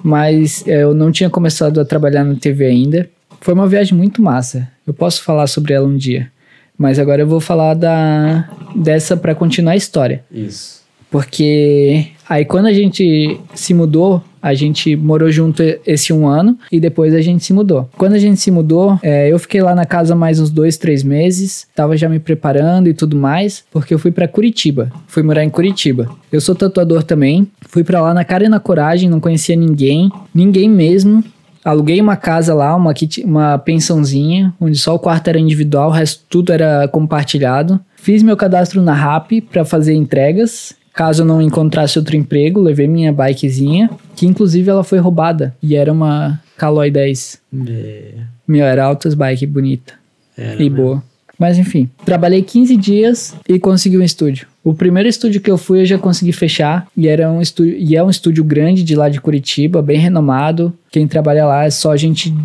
[0.04, 3.10] mas é, eu não tinha começado a trabalhar na TV ainda.
[3.42, 4.68] Foi uma viagem muito massa.
[4.86, 6.30] Eu posso falar sobre ela um dia,
[6.78, 10.24] mas agora eu vou falar da dessa para continuar a história.
[10.32, 10.79] Isso.
[11.10, 16.80] Porque aí quando a gente se mudou, a gente morou junto esse um ano e
[16.80, 17.90] depois a gente se mudou.
[17.98, 21.04] Quando a gente se mudou, é, eu fiquei lá na casa mais uns dois, três
[21.04, 25.44] meses, tava já me preparando e tudo mais, porque eu fui pra Curitiba, fui morar
[25.44, 26.10] em Curitiba.
[26.32, 30.10] Eu sou tatuador também, fui pra lá na cara e na coragem, não conhecia ninguém,
[30.34, 31.22] ninguém mesmo.
[31.66, 35.94] Aluguei uma casa lá, uma, kit- uma pensãozinha, onde só o quarto era individual, o
[35.94, 37.78] resto tudo era compartilhado.
[37.98, 40.74] Fiz meu cadastro na RAP para fazer entregas.
[41.00, 45.56] Caso eu não encontrasse outro emprego, levei minha bikezinha, que inclusive ela foi roubada.
[45.64, 47.40] E era uma Caloi 10.
[47.70, 49.94] É, Meu, era altas bike bonita
[50.38, 50.76] era e mesmo.
[50.76, 51.04] boa.
[51.40, 54.46] Mas enfim, trabalhei 15 dias e consegui um estúdio.
[54.62, 57.96] O primeiro estúdio que eu fui eu já consegui fechar e era um estúdio e
[57.96, 60.74] é um estúdio grande de lá de Curitiba, bem renomado.
[60.92, 62.36] Quem trabalha lá é só gente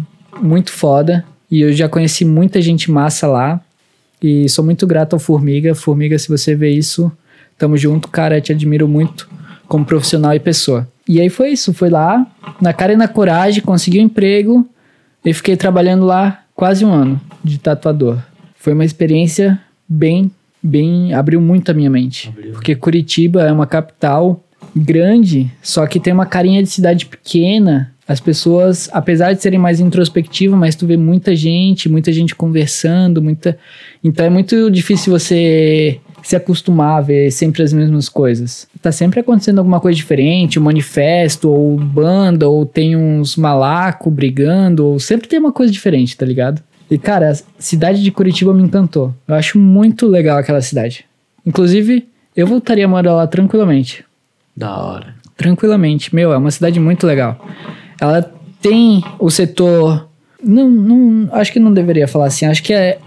[0.41, 3.61] muito foda e eu já conheci muita gente massa lá
[4.23, 5.75] e sou muito grato ao Formiga.
[5.75, 7.11] Formiga, se você vê isso,
[7.59, 9.29] tamo junto, cara, te admiro muito
[9.67, 10.89] como profissional e pessoa.
[11.09, 12.27] E aí foi isso, foi lá,
[12.61, 14.67] na cara e na coragem, consegui um emprego
[15.25, 18.19] e fiquei trabalhando lá quase um ano de tatuador.
[18.57, 20.31] Foi uma experiência bem,
[20.63, 22.29] bem, abriu muito a minha mente.
[22.29, 22.53] Abriu.
[22.53, 24.43] Porque Curitiba é uma capital
[24.75, 29.81] grande, só que tem uma carinha de cidade pequena As pessoas, apesar de serem mais
[29.81, 33.57] introspectivas, mas tu vê muita gente, muita gente conversando, muita.
[34.03, 38.67] Então é muito difícil você se acostumar a ver sempre as mesmas coisas.
[38.81, 44.87] Tá sempre acontecendo alguma coisa diferente, um manifesto, ou banda, ou tem uns malaco brigando,
[44.87, 46.63] ou sempre tem uma coisa diferente, tá ligado?
[46.91, 49.15] E cara, a cidade de Curitiba me encantou.
[49.29, 51.05] Eu acho muito legal aquela cidade.
[51.45, 54.05] Inclusive, eu voltaria a morar lá tranquilamente.
[54.57, 55.15] Da hora.
[55.37, 56.15] Tranquilamente.
[56.15, 57.47] Meu, é uma cidade muito legal.
[58.01, 58.23] Ela
[58.63, 60.09] tem o setor.
[60.43, 62.47] Não, não, acho que não deveria falar assim.
[62.47, 62.99] Acho que é,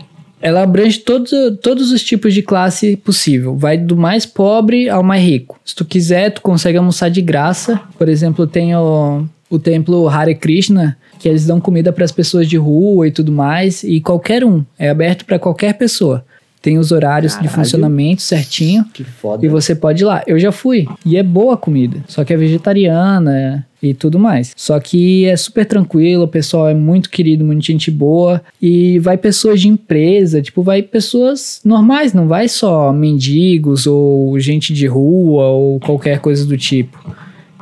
[0.42, 3.56] ela abrange todos, todos os tipos de classe possível.
[3.56, 5.60] Vai do mais pobre ao mais rico.
[5.66, 7.82] Se tu quiser, tu consegue almoçar de graça.
[7.98, 12.48] Por exemplo, tem o, o templo Hare Krishna, que eles dão comida para as pessoas
[12.48, 13.84] de rua e tudo mais.
[13.84, 14.64] E qualquer um.
[14.78, 16.24] É aberto para qualquer pessoa.
[16.68, 17.56] Tem os horários de Caralho.
[17.56, 18.84] funcionamento certinho.
[18.94, 19.46] Que foda.
[19.46, 20.22] E você pode ir lá.
[20.28, 20.86] Eu já fui.
[21.06, 22.04] E é boa a comida.
[22.10, 24.52] Só que é vegetariana e tudo mais.
[24.54, 28.42] Só que é super tranquilo, o pessoal é muito querido, muita gente boa.
[28.62, 34.74] E vai pessoas de empresa, tipo, vai pessoas normais, não vai só mendigos ou gente
[34.74, 37.16] de rua ou qualquer coisa do tipo.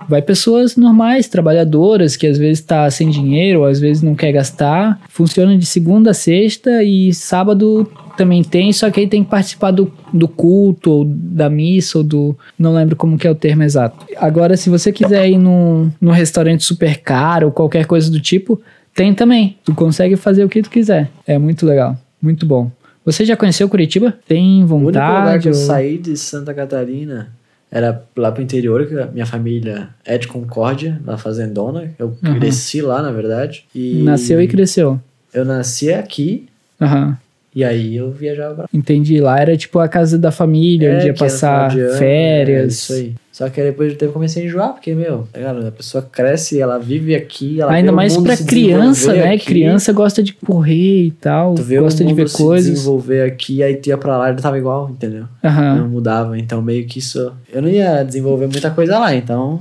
[0.09, 4.31] Vai pessoas normais, trabalhadoras, que às vezes tá sem dinheiro, ou às vezes não quer
[4.31, 4.99] gastar.
[5.09, 9.71] Funciona de segunda a sexta e sábado também tem, só que aí tem que participar
[9.71, 12.37] do, do culto, ou da missa, ou do.
[12.57, 14.05] Não lembro como que é o termo exato.
[14.17, 18.61] Agora, se você quiser ir num, num restaurante super caro, ou qualquer coisa do tipo,
[18.93, 19.57] tem também.
[19.65, 21.09] Tu consegue fazer o que tu quiser.
[21.27, 22.71] É muito legal, muito bom.
[23.05, 24.13] Você já conheceu Curitiba?
[24.27, 25.43] Tem O único lugar vontade?
[25.43, 27.29] que eu ou- saí de Santa Catarina
[27.69, 31.91] era lá pro interior, que a minha família é de Concórdia, na Fazendona.
[31.99, 32.35] Eu Uhum.
[32.39, 33.65] cresci lá, na verdade.
[33.75, 34.99] E Nasceu e cresceu.
[35.33, 36.47] Eu nasci aqui,
[36.81, 37.17] Aham.
[37.55, 39.19] E aí eu viajava pra Entendi.
[39.21, 41.97] Lá era tipo a casa da família, onde ia É, que era passar de ano,
[41.97, 42.63] férias.
[42.63, 43.15] É isso aí.
[43.31, 46.01] Só que aí depois de tempo eu comecei a enjoar, porque, meu, tá a pessoa
[46.01, 49.33] cresce, ela vive aqui, ela Ainda mais pra criança, né?
[49.33, 49.45] aqui.
[49.47, 52.71] Criança gosta de correr e tal, Tu vê gosta o de mundo ver se coisas.
[52.71, 55.25] desenvolver aqui, aí tu ia pra lá e tava igual, entendeu?
[55.43, 55.75] Aham.
[55.79, 57.33] Não mudava, então meio que isso...
[57.51, 59.59] Eu não ia desenvolver muita coisa lá, então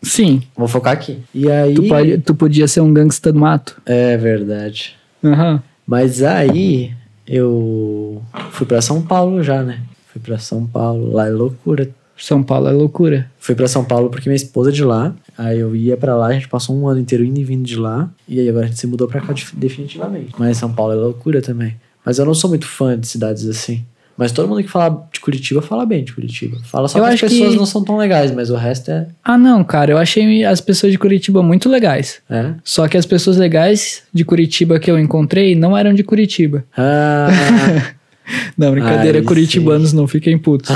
[0.00, 0.42] Sim.
[0.56, 1.18] vou focar aqui.
[1.34, 1.74] E aí...
[1.74, 3.80] Tu, pode, tu podia ser um gangsta do mato.
[3.84, 4.94] É verdade.
[5.24, 5.60] Aham.
[5.84, 6.92] Mas aí
[7.26, 9.80] eu fui pra São Paulo já, né?
[10.12, 11.88] Fui pra São Paulo, lá é loucura.
[12.16, 13.30] São Paulo é loucura.
[13.38, 15.14] Fui pra São Paulo porque minha esposa é de lá.
[15.36, 17.76] Aí eu ia pra lá, a gente passou um ano inteiro indo e vindo de
[17.76, 18.08] lá.
[18.26, 20.32] E aí agora a gente se mudou pra cá def- definitivamente.
[20.38, 21.76] Mas São Paulo é loucura também.
[22.04, 23.84] Mas eu não sou muito fã de cidades assim.
[24.16, 26.56] Mas todo mundo que fala de Curitiba fala bem de Curitiba.
[26.64, 29.06] Fala só Eu que as pessoas que- não são tão legais, mas o resto é.
[29.22, 29.92] Ah, não, cara.
[29.92, 32.20] Eu achei as pessoas de Curitiba muito legais.
[32.30, 32.52] é.
[32.64, 36.64] Só que as pessoas legais de Curitiba que eu encontrei não eram de Curitiba.
[36.76, 37.28] Ah,
[38.58, 40.68] Não, brincadeira, Ai, curitibanos não fiquem putos.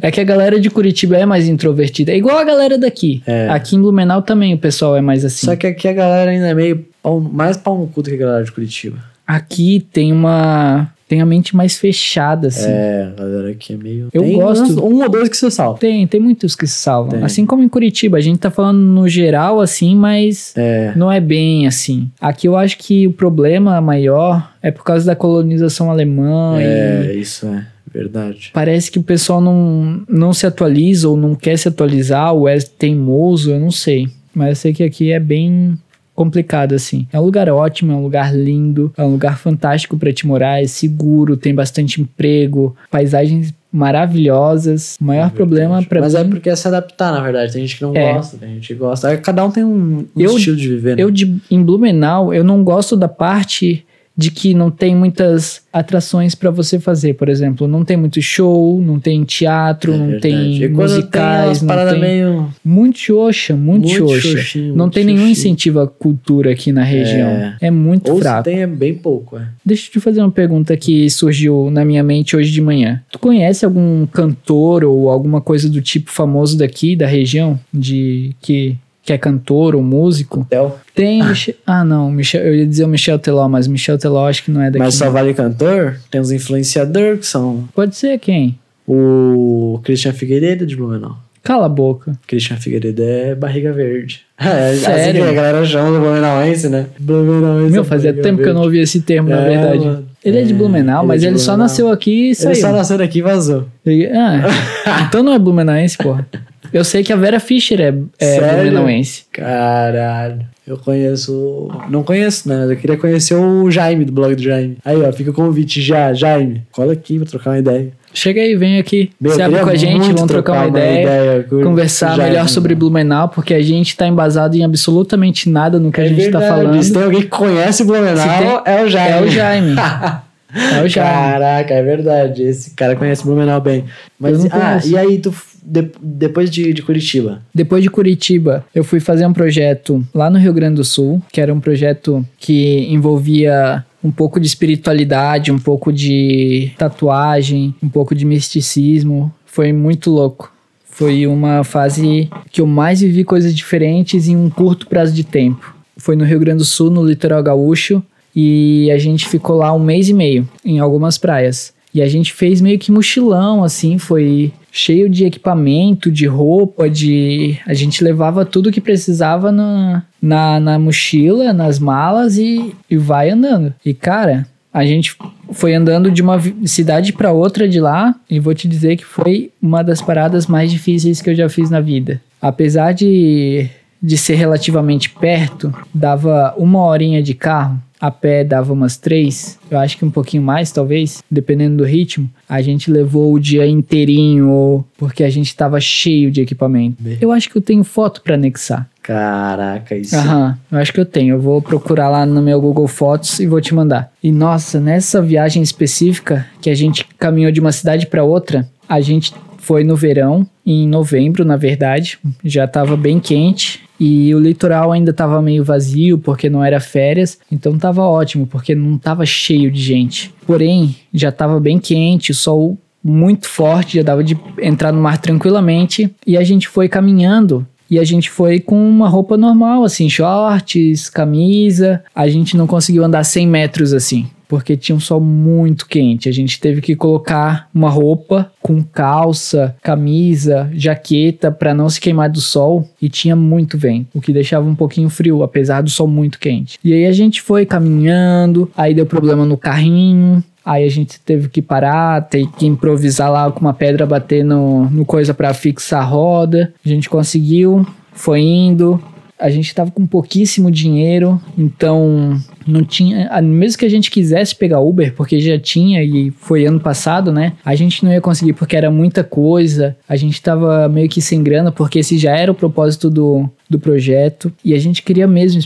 [0.00, 2.12] É que a galera de Curitiba é mais introvertida.
[2.12, 3.20] É igual a galera daqui.
[3.26, 3.48] É.
[3.48, 5.44] Aqui em Blumenau também o pessoal é mais assim.
[5.44, 8.14] Só que aqui a galera ainda é meio pau- mais pau no cu do que
[8.14, 8.98] a galera de Curitiba.
[9.26, 10.88] Aqui tem uma.
[11.14, 12.66] Tem a mente mais fechada, assim.
[12.68, 14.08] É, a galera aqui é meio.
[14.12, 14.64] Eu Tem gosto.
[14.64, 15.78] uns- Um ou dois que você salva.
[15.78, 17.10] Tem, tem muitos que se salvam.
[17.12, 17.22] Tem.
[17.22, 18.16] Assim como em Curitiba.
[18.16, 20.92] A gente tá falando no geral, assim, mas É.
[20.96, 22.10] não é bem assim.
[22.20, 27.14] Aqui eu acho que o problema maior é por causa da colonização alemã e É,
[27.14, 28.50] isso é verdade.
[28.52, 32.58] parece que o pessoal não, não se atualiza ou não quer se atualizar ou é
[32.58, 34.08] teimoso, eu não sei.
[34.34, 35.78] Mas eu sei que aqui é bem
[36.14, 37.06] complicado assim.
[37.12, 40.62] É um lugar ótimo, é um lugar lindo, é um lugar fantástico para te morar,
[40.62, 44.96] é seguro, tem bastante emprego, paisagens maravilhosas.
[45.00, 47.52] O maior problema para Mas mim é porque é se adaptar, na verdade.
[47.52, 48.14] Tem gente que não É.
[48.14, 49.08] gosta, tem gente que gosta.
[49.08, 51.02] Aí Cada um tem um, um Eu- estilo de viver, né?
[51.02, 53.84] Eu, de, em Blumenau, eu não gosto da parte
[54.16, 57.14] de que não tem muitas atrações pra você fazer.
[57.14, 60.60] Por exemplo, não tem muito show, não tem teatro, É não verdade.
[60.60, 62.00] tem musicais, tem não tem...
[62.00, 62.48] meio...
[62.64, 64.28] Muito xoxa, muito, Muito xoxa.
[64.38, 65.32] xoxinho, Não muito tem nenhum xoxinho.
[65.32, 67.28] incentivo à cultura aqui na região.
[67.28, 67.56] É.
[67.62, 68.44] É, muito Ou fraco.
[68.44, 69.48] tem, é bem pouco, é.
[69.66, 73.02] Deixa eu te fazer uma pergunta que surgiu na minha mente hoje de manhã.
[73.10, 78.76] Tu conhece algum cantor ou alguma coisa do tipo famoso daqui, da região, de que,
[79.04, 80.40] que é cantor ou músico?
[80.40, 80.78] Hotel.
[80.94, 81.54] Tem Michel...
[81.66, 82.42] Ah, não, Michel...
[82.42, 84.78] eu ia dizer o Michel Teló, mas Michel Teló acho que não é daqui.
[84.78, 85.12] Mas só não.
[85.12, 85.96] vale cantor?
[86.10, 88.58] Tem uns influenciadores que são Pode ser quem?
[88.86, 91.16] o Christian Figueiredo de Blumenau.
[91.42, 92.12] Cala a boca.
[92.26, 94.22] Christian Figueiredo é barriga verde.
[94.36, 95.22] É, assim Sério?
[95.24, 96.86] que a galera chama do Blumenauense, né?
[96.98, 98.66] Blumenauense Meu, é fazia tempo que eu não verde.
[98.66, 99.84] ouvi esse termo, na É, verdade.
[99.86, 100.04] mano.
[100.24, 101.64] Ele é de É, Blumenau, ele é mas ele só Blumenau.
[101.68, 102.56] nasceu aqui e Ele saiu.
[102.56, 103.66] só nasceu daqui e vazou.
[103.86, 104.42] Ele- Ah,
[105.08, 106.26] então não é blumenauense, porra.
[106.74, 109.24] Eu sei que a Vera Fischer é, é blumenauense.
[109.32, 110.40] Caralho.
[110.66, 111.68] Eu conheço.
[111.88, 112.66] Não conheço, né?
[112.68, 114.78] Eu queria conhecer o Jaime, do blog do Jaime.
[114.84, 116.12] Aí, ó, fica o convite já.
[116.14, 117.92] Jaime, cola aqui pra trocar uma ideia.
[118.12, 119.10] Chega aí, vem aqui.
[119.20, 121.44] Meu, se abre com a gente, vamos trocar uma, ideia.
[121.48, 122.74] com o Conversar Jaime, melhor sobre.
[122.74, 126.38] Blumenau, porque a gente tá embasado em absolutamente nada no que a É gente tá
[126.38, 126.60] verdade.
[126.62, 126.82] falando.
[126.82, 129.18] Se tem alguém que conhece Blumenau, tem- é o Jaime.
[129.18, 129.74] É o Jaime.
[130.54, 130.92] É o.
[130.92, 132.42] Caraca, é verdade.
[132.42, 133.84] Esse cara conhece Blumenau bem.
[134.18, 137.42] Mas, ah, e aí, tu, de- depois de, de Curitiba?
[137.54, 141.40] Depois de Curitiba, eu fui fazer um projeto lá no Rio Grande do Sul, que
[141.40, 148.14] era um projeto que envolvia um pouco de espiritualidade, um pouco de tatuagem, um pouco
[148.14, 149.32] de misticismo.
[149.46, 150.52] Foi muito louco.
[150.84, 155.74] Foi uma fase que eu mais vivi coisas diferentes em um curto prazo de tempo.
[155.96, 158.02] Foi no Rio Grande do Sul, no litoral gaúcho,
[158.34, 161.72] e a gente ficou lá um mês e meio em algumas praias.
[161.94, 167.56] E a gente fez meio que mochilão, assim, foi cheio de equipamento, de roupa, de.
[167.64, 173.30] A gente levava tudo que precisava na, na, na mochila, nas malas e, e vai
[173.30, 173.72] andando.
[173.86, 175.16] E cara, a gente
[175.52, 179.52] foi andando de uma cidade para outra de lá e vou te dizer que foi
[179.62, 182.20] uma das paradas mais difíceis que eu já fiz na vida.
[182.42, 183.68] Apesar de,
[184.02, 187.80] de ser relativamente perto, dava uma horinha de carro.
[188.00, 192.28] A pé dava umas três, eu acho que um pouquinho mais, talvez, dependendo do ritmo.
[192.48, 196.96] A gente levou o dia inteirinho, porque a gente tava cheio de equipamento.
[197.20, 198.88] Eu acho que eu tenho foto para anexar.
[199.02, 200.16] Caraca, isso.
[200.16, 201.34] Aham, eu acho que eu tenho.
[201.34, 204.10] Eu vou procurar lá no meu Google Fotos e vou te mandar.
[204.22, 209.00] E nossa, nessa viagem específica, que a gente caminhou de uma cidade para outra, a
[209.00, 213.83] gente foi no verão, em novembro, na verdade, já tava bem quente.
[213.98, 218.74] E o litoral ainda tava meio vazio, porque não era férias, então tava ótimo, porque
[218.74, 220.34] não tava cheio de gente.
[220.46, 225.18] Porém, já tava bem quente, o sol muito forte, já dava de entrar no mar
[225.18, 230.08] tranquilamente, e a gente foi caminhando e a gente foi com uma roupa normal, assim,
[230.08, 232.02] shorts, camisa.
[232.14, 236.28] A gente não conseguiu andar 100 metros assim, porque tinha um sol muito quente.
[236.28, 242.30] A gente teve que colocar uma roupa com calça, camisa, jaqueta para não se queimar
[242.30, 246.06] do sol e tinha muito vento, o que deixava um pouquinho frio, apesar do sol
[246.06, 246.78] muito quente.
[246.84, 251.50] E aí a gente foi caminhando, aí deu problema no carrinho, Aí a gente teve
[251.50, 256.00] que parar, ter que improvisar lá com uma pedra bater no, no coisa para fixar
[256.00, 256.72] a roda.
[256.84, 258.98] A gente conseguiu, foi indo.
[259.38, 263.28] A gente tava com pouquíssimo dinheiro, então não tinha.
[263.42, 267.54] Mesmo que a gente quisesse pegar Uber, porque já tinha e foi ano passado, né?
[267.64, 269.96] A gente não ia conseguir porque era muita coisa.
[270.08, 273.78] A gente tava meio que sem grana, porque esse já era o propósito do, do
[273.78, 274.52] projeto.
[274.64, 275.60] E a gente queria mesmo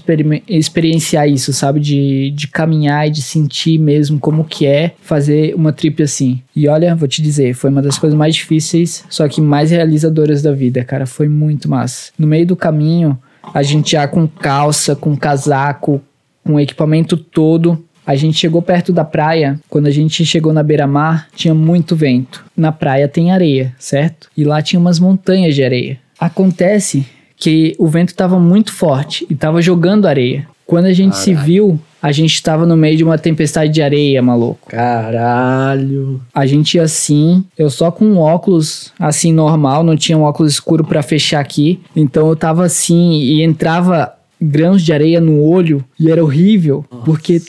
[0.49, 1.81] experienciar isso, sabe?
[1.81, 6.43] De, de caminhar e de sentir mesmo como que é fazer uma trip assim.
[6.55, 10.43] E olha, vou te dizer, foi uma das coisas mais difíceis, só que mais realizadoras
[10.43, 11.07] da vida, cara.
[11.07, 12.11] Foi muito massa.
[12.19, 13.19] No meio do caminho,
[13.53, 16.01] a gente já com calça, com casaco,
[16.45, 17.83] com equipamento todo.
[18.07, 19.61] A gente chegou perto da praia.
[19.69, 22.45] Quando a gente chegou na beira-mar, tinha muito vento.
[22.57, 24.31] Na praia tem areia, certo?
[24.37, 25.99] E lá tinha umas montanhas de areia.
[26.19, 27.07] Acontece
[27.37, 30.47] que o vento estava muito forte e estava jogando areia.
[30.67, 34.23] Quando a gente se viu, a gente estava no meio de uma tempestade de areia,
[34.23, 34.69] maluco.
[34.69, 36.21] Caralho.
[36.35, 40.53] A gente ia assim, eu só com um óculos assim normal, não tinha um óculos
[40.53, 41.81] escuro pra fechar aqui.
[41.95, 47.43] Então eu tava assim e entrava grãos de areia no olho e era horrível, porque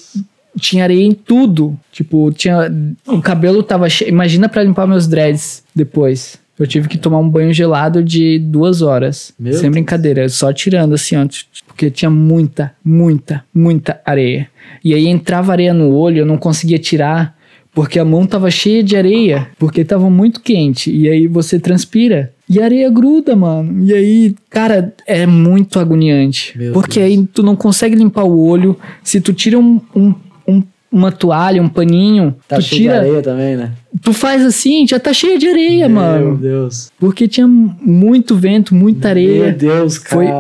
[0.60, 1.78] tinha areia em tudo.
[1.92, 2.72] Tipo, tinha
[3.08, 4.10] o cabelo tava cheio.
[4.10, 6.39] Imagina pra limpar meus dreads depois.
[6.60, 9.34] Eu tive que tomar um banho gelado de duas horas.
[9.40, 9.72] Meu sem Deus.
[9.74, 11.26] brincadeira, só tirando assim, ó,
[11.66, 14.50] porque tinha muita, muita, muita areia.
[14.84, 17.38] E aí entrava areia no olho, eu não conseguia tirar,
[17.74, 20.92] porque a mão tava cheia de areia, porque tava muito quente.
[20.94, 22.34] E aí você transpira.
[22.50, 23.86] E a areia gruda, mano.
[23.86, 26.58] E aí, cara, é muito agoniante.
[26.58, 27.12] Meu porque Deus.
[27.20, 28.76] aí tu não consegue limpar o olho.
[29.04, 30.16] Se tu tira um, um- um-
[30.92, 32.94] uma toalha, um paninho, Tá tu cheio tira.
[32.94, 33.72] de areia também, né?
[34.02, 36.38] Tu faz assim, já tá cheia de areia, Meu mano.
[36.38, 36.92] Deus.
[37.00, 39.46] Porque tinha muito vento, muita areia.
[39.46, 40.38] Meu Deus, Foi cara.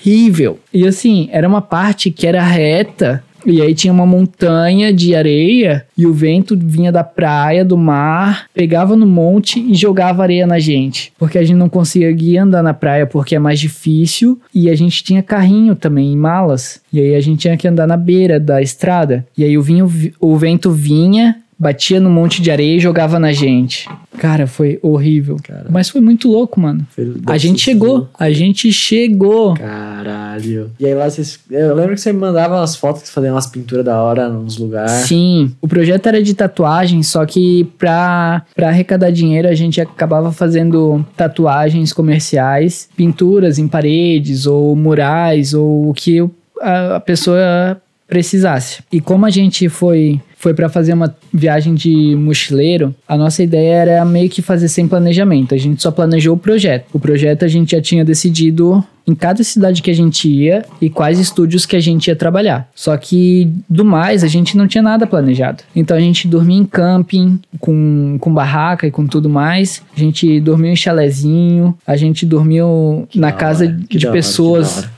[0.00, 0.58] horrível.
[0.72, 3.22] E assim, era uma parte que era reta.
[3.44, 8.46] E aí tinha uma montanha de areia e o vento vinha da praia, do mar,
[8.54, 11.12] pegava no monte e jogava areia na gente.
[11.18, 15.02] Porque a gente não conseguia andar na praia porque é mais difícil e a gente
[15.02, 16.80] tinha carrinho também, em malas.
[16.92, 19.26] E aí a gente tinha que andar na beira da estrada.
[19.36, 23.32] E aí o, vinho, o vento vinha, batia no monte de areia e jogava na
[23.32, 23.88] gente.
[24.18, 25.36] Cara, foi horrível.
[25.42, 25.66] Cara.
[25.70, 26.84] Mas foi muito louco, mano.
[26.90, 28.10] Foi- A gente chegou, louco.
[28.18, 29.54] a gente chegou.
[29.54, 30.70] Caralho.
[30.80, 31.38] E aí lá vocês.
[31.50, 35.06] Eu lembro que você me mandava umas fotos fazia umas pinturas da hora nos lugares.
[35.06, 40.32] Sim, o projeto era de tatuagem, só que pra, pra arrecadar dinheiro a gente acabava
[40.32, 46.18] fazendo tatuagens comerciais, pinturas em paredes ou murais ou o que
[46.60, 48.82] a pessoa precisasse.
[48.92, 53.74] E como a gente foi foi para fazer uma viagem de mochileiro, a nossa ideia
[53.74, 55.54] era meio que fazer sem planejamento.
[55.54, 56.86] A gente só planejou o projeto.
[56.92, 60.88] O projeto a gente já tinha decidido em cada cidade que a gente ia e
[60.88, 62.68] quais estúdios que a gente ia trabalhar.
[62.74, 65.62] Só que do mais a gente não tinha nada planejado.
[65.74, 69.82] Então a gente dormia em camping, com, com barraca e com tudo mais.
[69.96, 74.16] A gente dormiu em chalezinho, a gente dormiu na da casa hora, que de hora,
[74.16, 74.88] que pessoas.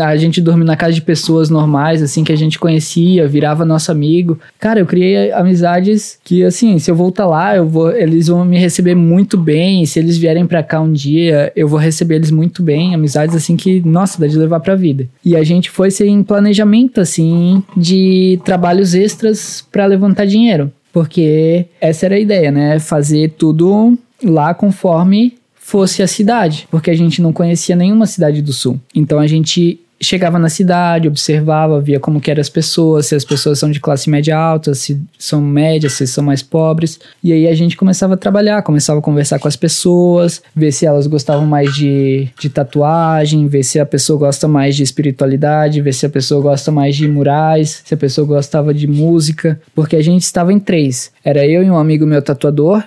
[0.00, 3.90] A gente dormiu na casa de pessoas normais, assim, que a gente conhecia, virava nosso
[3.90, 4.38] amigo.
[4.58, 8.58] Cara, eu criei amizades que, assim, se eu voltar lá, eu vou, eles vão me
[8.58, 9.84] receber muito bem.
[9.86, 12.94] Se eles vierem pra cá um dia, eu vou receber eles muito bem.
[12.94, 15.08] Amizades, assim, que, nossa, dá de levar pra vida.
[15.24, 20.72] E a gente foi sem planejamento, assim, de trabalhos extras pra levantar dinheiro.
[20.92, 22.78] Porque essa era a ideia, né?
[22.78, 28.54] Fazer tudo lá conforme fosse a cidade, porque a gente não conhecia nenhuma cidade do
[28.54, 28.80] sul.
[28.94, 33.24] Então a gente chegava na cidade, observava, via como que eram as pessoas, se as
[33.24, 37.00] pessoas são de classe média alta, se são médias, se são mais pobres.
[37.22, 40.86] E aí a gente começava a trabalhar, começava a conversar com as pessoas, ver se
[40.86, 45.92] elas gostavam mais de, de tatuagem, ver se a pessoa gosta mais de espiritualidade, ver
[45.92, 50.02] se a pessoa gosta mais de murais, se a pessoa gostava de música, porque a
[50.02, 51.10] gente estava em três.
[51.24, 52.82] Era eu e um amigo meu tatuador,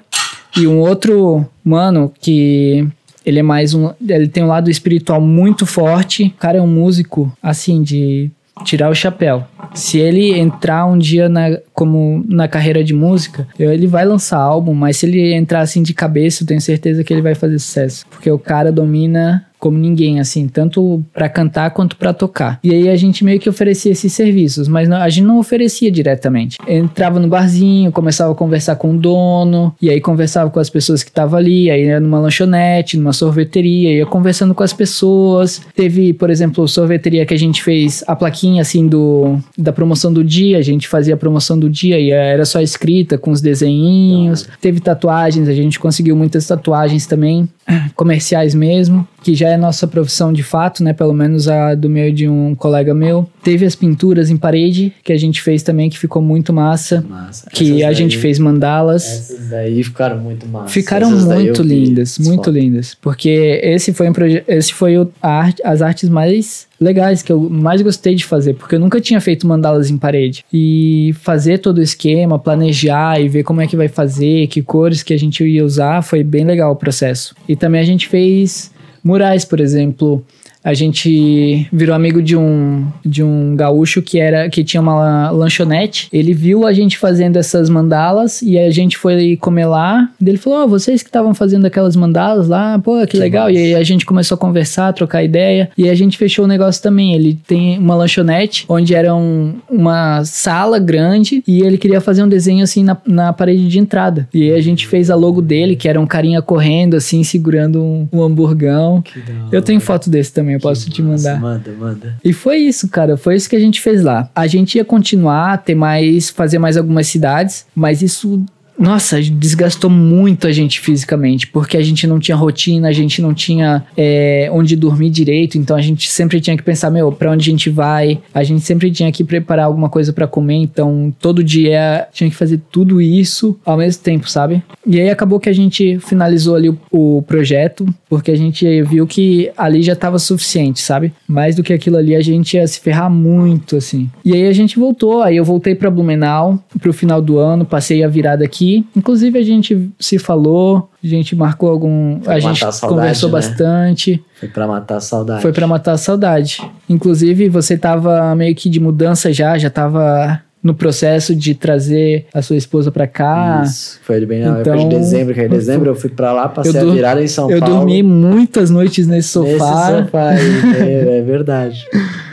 [0.58, 2.86] e um outro mano que
[3.26, 3.92] ele é mais um.
[4.08, 6.34] Ele tem um lado espiritual muito forte.
[6.36, 8.30] O cara é um músico, assim, de
[8.64, 9.46] tirar o chapéu.
[9.74, 14.74] Se ele entrar um dia na, como na carreira de música, ele vai lançar álbum,
[14.74, 18.06] mas se ele entrar assim de cabeça, eu tenho certeza que ele vai fazer sucesso.
[18.10, 22.60] Porque o cara domina como ninguém, assim, tanto pra cantar quanto pra tocar.
[22.64, 25.92] E aí a gente meio que oferecia esses serviços, mas não- a gente não oferecia
[25.92, 26.58] diretamente.
[26.68, 31.04] Entrava no barzinho, começava a conversar com o dono, e aí conversava com as pessoas
[31.04, 35.62] que estavam ali, aí ia numa lanchonete, numa sorveteria, ia conversando com as pessoas.
[35.76, 40.24] Teve, por exemplo, sorveteria que a gente fez a plaquinha assim do da promoção do
[40.24, 44.48] dia, a gente fazia a promoção do dia e era só escrita com os desenhinhos.
[44.60, 47.48] Teve tatuagens, a gente conseguiu muitas tatuagens também,
[47.96, 50.94] comerciais mesmo, que já é nossa profissão de fato, né?
[50.94, 53.28] Pelo menos a do meu e de um colega meu.
[53.44, 57.04] Teve as pinturas em parede que a gente fez também, que ficou muito massa.
[57.08, 57.50] Massa.
[57.50, 59.04] Que Essas a gente daí- fez mandalas.
[59.06, 60.72] Essas daí ficaram muito massas.
[60.72, 62.54] Ficaram Essas muito lindas, as muito fotos.
[62.54, 62.98] lindas.
[63.02, 63.30] Porque
[63.64, 64.14] esse foi um
[64.48, 68.74] esse foi o- arte- as artes mais legais que eu mais gostei de fazer, porque
[68.76, 70.44] eu nunca tinha feito mandalas em parede.
[70.52, 75.04] E fazer todo o esquema, planejar e ver como é que vai fazer, que cores
[75.04, 77.36] que a gente ia usar, foi bem legal o processo.
[77.48, 78.72] E também a gente fez
[79.04, 80.24] murais, por exemplo.
[80.64, 86.08] A gente virou amigo de um de um gaúcho que era que tinha uma lanchonete.
[86.14, 90.10] Ele viu a gente fazendo essas mandalas e a gente foi comer lá.
[90.22, 93.48] E ele falou: "Ó, vocês que estavam fazendo aquelas mandalas lá, pô, que, Que legal".
[93.48, 93.54] massa.
[93.60, 96.82] E aí a gente começou a conversar, trocar ideia e a gente fechou o negócio
[96.82, 97.14] também.
[97.16, 102.30] Ele tem uma lanchonete onde era um- uma sala grande e ele queria fazer um
[102.30, 104.28] desenho assim na, na parede de entrada.
[104.34, 107.82] E aí a gente fez a logo dele, que era um carinha correndo assim, segurando
[107.84, 109.04] um, um hamburgão.
[109.52, 111.40] Eu tenho foto desse também, eu posso te mandar.
[111.40, 112.16] Manda, manda.
[112.24, 113.18] E foi isso, cara.
[113.18, 114.30] Foi isso que a gente fez lá.
[114.36, 118.44] A gente ia continuar, ter mais, fazer mais algumas cidades, mas isso.
[118.82, 123.32] Nossa, desgastou muito a gente fisicamente, porque a gente não tinha rotina, a gente não
[123.32, 127.48] tinha é, onde dormir direito, então a gente sempre tinha que pensar, meu, pra onde
[127.48, 128.20] a gente vai?
[128.34, 132.36] A gente sempre tinha que preparar alguma coisa pra comer, então todo dia tinha que
[132.36, 134.64] fazer tudo isso ao mesmo tempo, sabe?
[134.84, 139.06] E aí acabou que a gente finalizou ali o, o projeto, porque a gente viu
[139.06, 141.14] que ali já tava suficiente, sabe?
[141.28, 144.10] Mais do que aquilo ali, a gente ia se ferrar muito, assim.
[144.26, 148.04] E aí a gente voltou, aí eu voltei pra Blumenau pro final do ano, passei
[148.04, 148.71] a virada aqui.
[148.96, 152.22] Inclusive a gente se falou, a gente marcou algum.
[152.22, 153.34] Foi a gente a saudade, conversou né?
[153.34, 154.24] bastante.
[154.40, 155.42] Foi pra matar a saudade.
[155.42, 156.62] Foi pra matar a saudade.
[156.90, 162.42] Inclusive, você tava meio que de mudança já, já tava no processo de trazer a
[162.42, 163.64] sua esposa pra cá.
[163.66, 164.00] Isso.
[164.04, 166.80] Foi bem na época Então, de dezembro, que em dezembro eu fui pra lá, passei
[166.80, 167.78] Eu a virada em São Eu Paulo.
[167.78, 169.92] dormi muitas noites nesse sofá.
[169.92, 171.86] Nesse sofá aí, é, é verdade.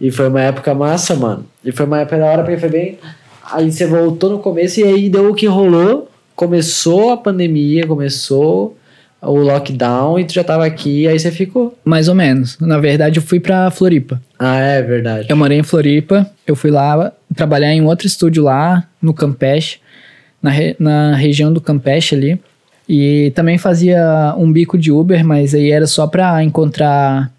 [0.00, 1.44] E foi uma época massa, mano.
[1.64, 2.98] E foi uma época da hora, porque foi bem.
[3.52, 6.10] Aí você voltou no começo e aí deu o que rolou.
[6.36, 8.76] Começou a pandemia, começou
[9.20, 11.76] o lockdown e tu já tava aqui, aí você ficou.
[11.84, 12.56] Mais ou menos.
[12.60, 14.20] Na verdade, eu fui pra Floripa.
[14.38, 15.26] Ah, é verdade.
[15.28, 19.78] Eu morei em Floripa, eu fui lá trabalhar em outro estúdio lá, no Campeche.
[20.40, 22.40] na, re- na região do Campeche ali.
[22.88, 27.30] E também fazia um bico de Uber, mas aí era só pra encontrar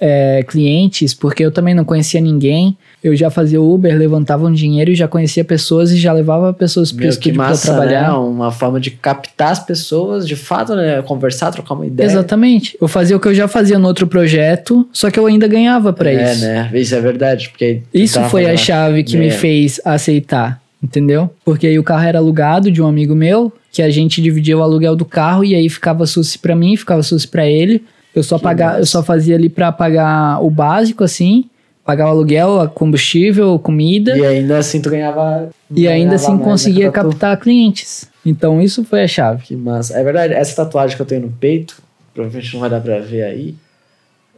[0.00, 2.76] é, clientes, porque eu também não conhecia ninguém.
[3.02, 6.92] Eu já fazia Uber, levantava um dinheiro e já conhecia pessoas e já levava pessoas
[6.92, 8.02] Meu, que estúdio pra massa, trabalhar.
[8.08, 8.18] né?
[8.18, 11.02] Uma forma de captar as pessoas, de fato, né?
[11.02, 12.06] Conversar, trocar uma ideia.
[12.06, 12.76] Exatamente.
[12.80, 15.92] Eu fazia o que eu já fazia no outro projeto, só que eu ainda ganhava
[15.92, 16.44] pra é, isso.
[16.44, 16.70] né?
[16.74, 17.48] Isso é verdade.
[17.50, 19.30] Porque Isso foi a chave que me É.
[19.30, 21.30] fez aceitar, entendeu?
[21.44, 24.62] Porque aí o carro era alugado de um amigo meu, que a gente dividia o
[24.62, 27.82] aluguel do carro e aí ficava suci pra mim, ficava suci pra ele.
[28.18, 28.80] Eu só pagar, massa.
[28.80, 31.44] eu só fazia ali pra pagar o básico assim,
[31.84, 35.48] pagar o aluguel, a combustível, comida E ainda assim tu ganhava.
[35.74, 38.08] e, ainda assim né, conseguia captar clientes.
[38.26, 39.42] Então isso foi a chave.
[39.44, 39.96] Que massa.
[39.98, 41.80] É verdade, essa tatuagem que eu tenho no peito,
[42.12, 43.54] provavelmente não vai dar pra ver aí.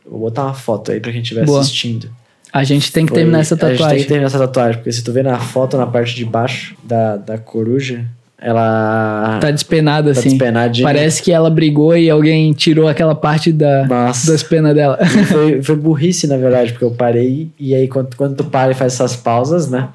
[0.08, 1.60] Vou botar uma foto aí pra quem estiver Boa.
[1.60, 2.10] assistindo.
[2.52, 3.98] A gente tem que Foi- terminar essa A gente tem tatuagem.
[4.02, 7.16] que terminar essa tatuagem, porque se tu ver na foto, na parte de baixo da,
[7.16, 8.04] da coruja,
[8.40, 10.30] ela Tá despenada tá assim.
[10.30, 10.86] despenadinha.
[10.86, 14.32] Parece que ela brigou e alguém tirou aquela parte da, Nossa.
[14.32, 14.98] das penas dela.
[15.28, 18.74] foi, foi burrice, na verdade, porque eu parei e aí quando, quando tu para e
[18.74, 19.88] faz essas pausas, né?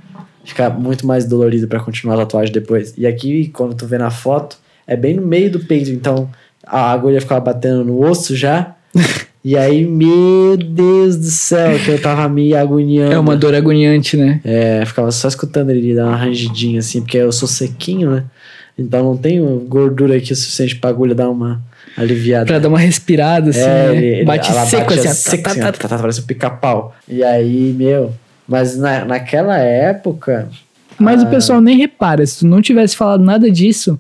[0.44, 2.94] Fica muito mais dolorido pra continuar a tatuagem depois.
[2.96, 6.30] E aqui, quando tu vê na foto, é bem no meio do peito, então
[6.64, 8.76] a agulha ficava batendo no osso já.
[9.44, 13.12] e aí, meu Deus do céu, que eu tava me agoniando.
[13.12, 14.40] É uma dor agoniante, né?
[14.46, 18.24] É, ficava só escutando ele dar uma rangidinha assim, porque eu sou sequinho, né?
[18.78, 21.62] Então não tenho gordura aqui o suficiente pra agulha dar uma
[21.98, 22.46] aliviada.
[22.46, 23.96] Pra dar uma respirada, assim, É, né?
[23.96, 25.78] ele, Bate ela seco, bate assim, seco, Tá, assim, tá, ó, tá.
[25.80, 26.94] tá, tá, parece um pica-pau.
[27.08, 28.14] E aí, meu.
[28.48, 30.50] Mas na, naquela época.
[31.00, 32.26] Mas ah, o pessoal nem repara.
[32.26, 34.00] Se tu não tivesse falado nada disso,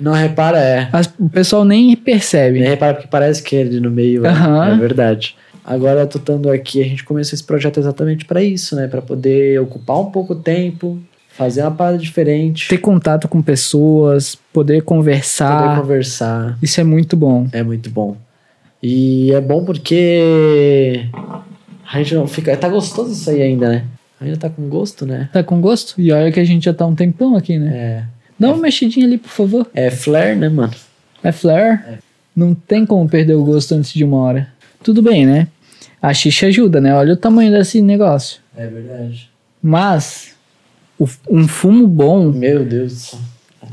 [0.00, 0.88] Não repara, é.
[0.92, 2.60] as- o pessoal nem percebe.
[2.60, 4.24] Nem repara porque parece que ele no meio.
[4.24, 4.74] é- Aham.
[4.74, 5.36] É verdade.
[5.64, 8.86] Agora, tô estando aqui, a gente começou esse projeto exatamente pra isso, né?
[8.88, 10.98] Pra poder ocupar um pouco o tempo,
[11.36, 15.80] fazer uma parada diferente, Ter contato com pessoas, poder poder conversar.
[15.80, 16.58] conversar.
[16.62, 17.48] Isso é muito bom.
[17.52, 18.16] É muito bom.
[18.82, 21.06] E é bom porque
[21.90, 22.56] a gente não fica.
[22.56, 23.84] Tá gostoso isso aí ainda, né?
[24.20, 25.28] Ainda tá com gosto, né?
[25.32, 26.00] Tá com gosto?
[26.00, 27.76] E olha que a gente já tá um tempão aqui, né?
[27.76, 28.04] É.
[28.38, 29.66] Dá uma mexidinha ali, por favor.
[29.74, 30.72] É flare, né, mano?
[31.22, 31.98] É flare.
[32.34, 34.48] Não tem como perder o gosto antes de uma hora.
[34.82, 35.48] Tudo bem, né?
[36.00, 36.94] A xixa ajuda, né?
[36.94, 38.40] Olha o tamanho desse negócio.
[38.56, 39.30] É verdade.
[39.62, 40.33] Mas,
[40.98, 43.18] o- um fumo bom, Meu Deus do céu.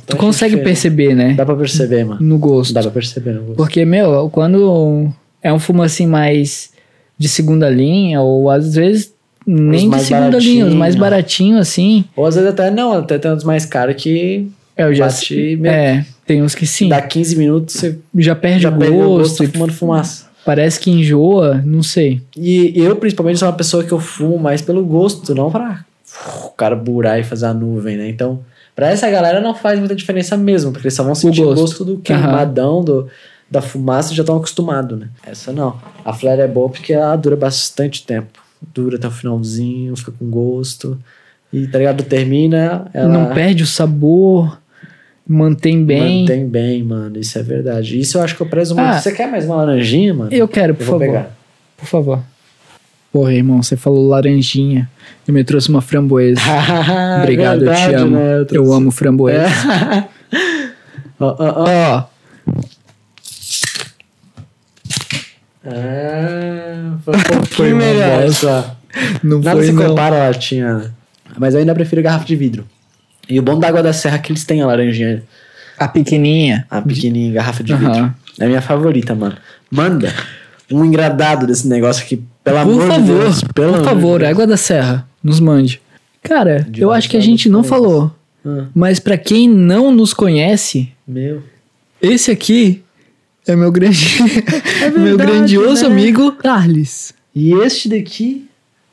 [0.08, 1.34] tu consegue perceber, né?
[1.34, 2.22] Dá pra perceber, mano.
[2.22, 2.74] No gosto.
[2.74, 3.58] Dá pra perceber no gosto.
[3.58, 5.10] Porque, meu, quando
[5.42, 6.72] é um fumo assim mais
[7.18, 9.14] de segunda linha, ou às vezes
[9.46, 11.56] nem de segunda linha, os mais baratinho.
[11.56, 12.06] baratinhos assim.
[12.16, 14.48] Ou às vezes até não, até tem uns mais caros que
[14.78, 15.68] É, eu já Bate mesmo.
[15.68, 16.88] É, tem uns que sim.
[16.90, 20.26] dá 15 minutos você Já perde já o perde o gosto, gosto e fumando fumaça.
[20.46, 22.22] parece que enjoa, não sei.
[22.38, 25.84] E eu, principalmente, sou uma pessoa que eu fumo mais pelo gosto, não pra
[26.46, 28.08] o cara burar e fazer a nuvem, né?
[28.10, 28.40] Então,
[28.76, 31.62] pra essa galera não faz muita diferença mesmo, porque eles só vão sentir o gosto.
[31.62, 33.08] gosto, do queimadão, do,
[33.50, 35.10] da fumaça já estão acostumados, né?
[35.26, 35.80] Essa não.
[36.06, 38.40] A flare é boa porque ela dura bastante tempo.
[38.74, 40.98] Dura até o finalzinho, fica com gosto.
[41.52, 42.04] E, tá ligado?
[42.04, 44.58] Termina, ela Não perde o sabor,
[45.28, 46.22] mantém bem.
[46.22, 47.18] mantém bem, mano.
[47.20, 48.00] Isso é verdade.
[48.00, 48.88] Isso eu acho que eu prezo muito.
[48.88, 49.00] Ah.
[49.00, 50.32] Você quer mais uma laranjinha, mano?
[50.32, 51.00] Eu quero, por Eu favor.
[51.00, 51.32] pegar.
[51.78, 52.20] Por favor.
[53.12, 54.89] Porra, irmão, você falou laranjinha.
[55.28, 56.39] Eu me trouxe uma framboesa.
[57.22, 58.16] Obrigado, eu te Verdade, amo.
[58.18, 58.38] né?
[58.39, 59.45] Eu, trouxe- amo framboesa.
[60.34, 61.24] É.
[61.24, 62.03] Ó, ó, ó.
[65.64, 68.24] Ah, foi um pouquinho melhor
[69.24, 69.86] não Nada foi se não.
[69.88, 70.91] compara a latinha.
[71.38, 72.66] Mas eu ainda prefiro garrafa de vidro.
[73.30, 75.24] E o bom da água da serra é que eles têm a laranjinha,
[75.78, 76.66] A pequenininha.
[76.70, 77.93] a pequenininha garrafa de Aham.
[77.93, 78.16] vidro.
[78.39, 79.38] É a minha favorita, mano.
[79.70, 80.14] Manda
[80.72, 83.44] um engradado desse negócio aqui, pelo Por de favor, Deus.
[83.54, 84.32] Pelo por favor, de Deus.
[84.32, 85.82] Água da Serra, nos mande.
[86.24, 88.12] Cara, De eu acho que a gente não falou,
[88.46, 91.42] Ah, mas pra quem não nos conhece, meu.
[92.02, 92.84] esse aqui
[93.48, 94.18] é meu grande,
[94.94, 95.92] meu verdade, grandioso né?
[95.94, 98.48] amigo Carles, E este daqui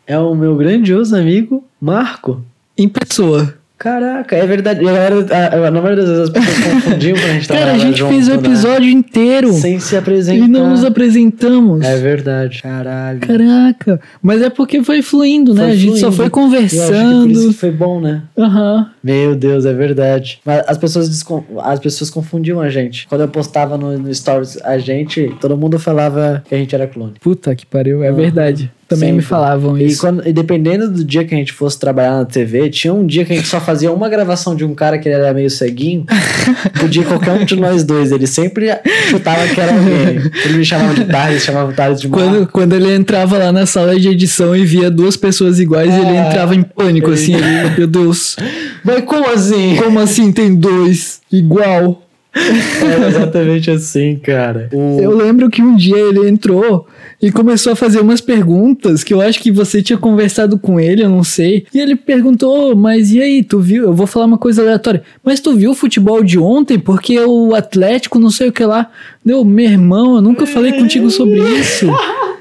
[0.07, 2.43] é o meu grandioso amigo Marco.
[2.77, 3.55] em pessoa.
[3.79, 4.81] Caraca, é verdade.
[4.85, 7.99] A a- a- na maioria das vezes as pessoas confundiam pra gente Cara, a gente
[7.99, 8.37] junto, fez o né?
[8.37, 10.45] episódio inteiro Sem se apresentar.
[10.45, 11.85] e não nos apresentamos.
[11.85, 12.61] É verdade.
[12.61, 13.21] Caralho.
[13.21, 15.63] Caraca, mas é porque foi fluindo, né?
[15.63, 16.17] Foi a gente só fluindo.
[16.17, 17.49] foi Eu acho que por isso conversando.
[17.49, 18.23] que foi bom, né?
[18.37, 18.91] Aham.
[19.03, 20.41] Meu Deus, é verdade.
[20.45, 23.07] Mas as pessoas, descon- as pessoas confundiam a gente.
[23.07, 26.87] Quando eu postava no, no Stories a gente, todo mundo falava que a gente era
[26.89, 27.15] clone.
[27.21, 28.17] Puta que pariu, é Aham.
[28.17, 28.73] verdade.
[28.89, 29.27] Também me Sempre.
[29.29, 30.01] falavam E, isso.
[30.01, 33.23] quando, e dependendo do dia que a gente fosse trabalhar na TV, tinha um dia
[33.23, 36.07] que a gente só fazia uma gravação de um cara que ele era meio ceguinho.
[36.81, 38.11] Podia qualquer um de nós dois.
[38.13, 38.69] Ele sempre
[39.11, 40.31] chutava que era alguém.
[40.45, 42.53] Ele me chamava de Thales, chamava o Thales de Quando, Marco.
[42.53, 46.27] quando ele entrava lá na sala de edição e via duas pessoas iguais, ele Ah,
[46.29, 48.37] entrava em pânico, ele- assim, ele, meu Deus.
[48.83, 49.77] Mas como assim?
[49.77, 52.03] Como assim tem dois igual?
[52.35, 54.69] É exatamente assim, cara.
[54.73, 55.01] O...
[55.01, 56.87] Eu lembro que um dia ele entrou
[57.21, 61.03] e começou a fazer umas perguntas que eu acho que você tinha conversado com ele,
[61.03, 61.67] eu não sei.
[61.73, 63.85] E ele perguntou, mas e aí, tu viu?
[63.85, 65.03] Eu vou falar uma coisa aleatória.
[65.25, 66.79] Mas tu viu o futebol de ontem?
[66.79, 68.91] Porque o Atlético, não sei o que lá.
[69.25, 71.87] Deu, meu irmão, eu nunca falei contigo sobre isso.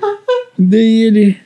[0.58, 1.38] Daí ele.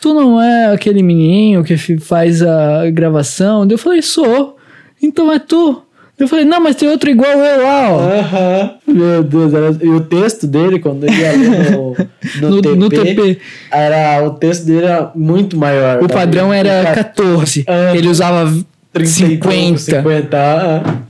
[0.00, 3.66] Tu não é aquele menininho que faz a gravação?
[3.66, 4.56] Daí eu falei, sou.
[5.02, 5.83] Então é tu.
[6.16, 8.00] Eu falei, não, mas tem outro igual eu lá, ó.
[8.00, 8.70] Aham.
[8.86, 9.76] Meu Deus, era...
[9.82, 11.96] e o texto dele, quando ele ia ler no,
[12.40, 13.38] no, No, TP, no TP.
[13.70, 16.02] Era, o texto dele era muito maior.
[16.02, 17.64] O padrão era Fica 14.
[17.66, 17.96] Ah.
[17.96, 18.48] Ele usava
[18.92, 19.78] 30 e pouco, 50.
[19.78, 20.36] 50.
[20.36, 21.04] ah.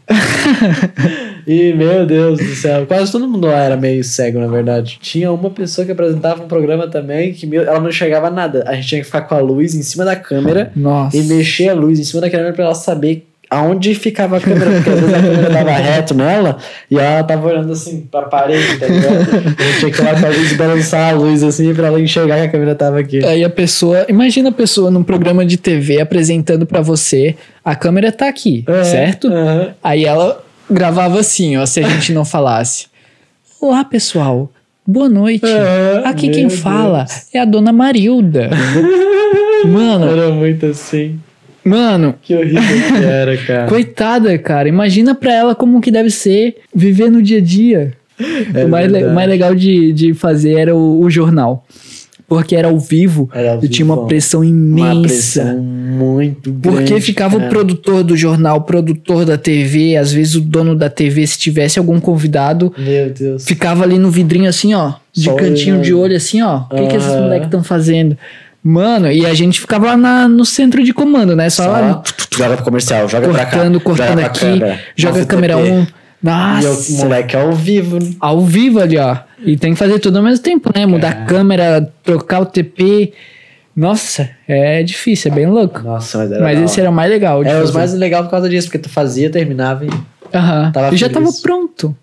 [1.47, 4.99] e, meu Deus do céu, quase todo mundo lá era meio cego, na verdade.
[5.03, 8.65] Tinha uma pessoa que apresentava um programa também que meu, ela não enxergava nada.
[8.67, 11.15] A gente tinha que ficar com a luz em cima da câmera Nossa.
[11.15, 14.71] e mexer a luz em cima da câmera pra ela saber aonde ficava a câmera,
[14.73, 16.57] porque às vezes a câmera dava reto nela
[16.91, 19.17] e ela tava olhando assim pra parede, tá ligado?
[19.59, 22.37] A gente tinha que ir lá pra luz balançar a luz assim pra ela enxergar
[22.37, 23.25] que a câmera tava aqui.
[23.25, 28.11] Aí a pessoa, imagina a pessoa num programa de TV apresentando pra você, a câmera
[28.13, 29.29] tá aqui, É, certo?
[29.29, 29.75] aham.
[29.83, 32.87] Aí ela gravava assim, ó, se a gente não falasse.
[33.61, 34.51] Olá, pessoal.
[34.87, 35.47] Boa noite.
[35.47, 36.61] É, Aqui quem Deus.
[36.61, 38.51] fala é a dona Marilda.
[39.67, 41.19] Mano, Era muito assim.
[41.65, 43.67] Mano, Que horrível que era, cara.
[43.69, 44.69] coitada, cara.
[44.69, 47.93] Imagina pra ela como que deve ser viver no dia a dia.
[48.55, 51.67] É o, mais le- o mais legal de, de fazer era o, o jornal.
[52.27, 55.03] Porque era ao vivo Era ao e tinha uma pressão Uma imensa.
[55.43, 56.79] pressão muito grande.
[56.89, 57.51] Porque ficava o cara.
[57.51, 61.79] produtor do jornal, o produtor da TV, às vezes o dono da TV, se tivesse
[61.79, 63.45] algum convidado, Meu Deus.
[63.45, 66.63] ficava ali no vidrinho assim, ó, de Só cantinho de olho assim, ó.
[66.71, 68.17] O que, que esses moleques estão fazendo?
[68.67, 71.51] Mano, e a gente ficava lá na- no centro de comando, né?
[71.51, 72.03] Só, lá
[72.33, 73.51] Só joga pro comercial, joga pra cá.
[73.59, 75.71] cortando, cortando aqui, câmera, joga a câmera TP.
[75.71, 75.81] 1.
[75.83, 75.87] E
[76.27, 77.99] o Nossa, moleque ao vivo.
[78.03, 78.11] né?
[78.19, 79.19] ao vivo ali, ó.
[79.45, 80.87] E tem que fazer tudo ao mesmo tempo, né?
[80.87, 83.13] Mudar a câmera, trocar o TP.
[83.77, 85.81] Nossa, é difícil, é bem louco.
[85.83, 86.43] Nossa, mas era.
[86.43, 87.45] Mas da esse era o mais legal.
[87.45, 87.73] É, os fazer.
[87.79, 89.91] mais legal por causa disso, porque tu fazia, terminava e.
[90.33, 90.73] Aham.
[90.91, 91.95] E já tava pronto.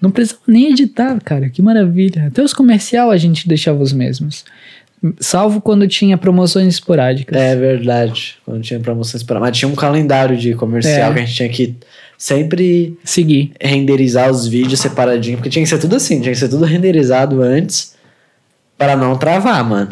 [0.00, 1.50] Não precisava nem editar, cara.
[1.50, 2.28] Que maravilha.
[2.28, 4.44] Até os comercial a gente deixava os mesmos.
[5.20, 7.36] Salvo quando tinha promoções esporádicas.
[7.40, 8.36] É verdade.
[8.44, 9.38] Quando tinha promoções para.
[9.38, 11.14] Mas tinha um calendário de comercial É.
[11.14, 11.74] que a gente tinha que
[12.16, 13.52] sempre Seguir.
[13.60, 17.40] renderizar os vídeos separadinho, porque tinha que ser tudo assim, tinha que ser tudo renderizado
[17.42, 17.94] antes
[18.76, 19.90] para não travar, mano.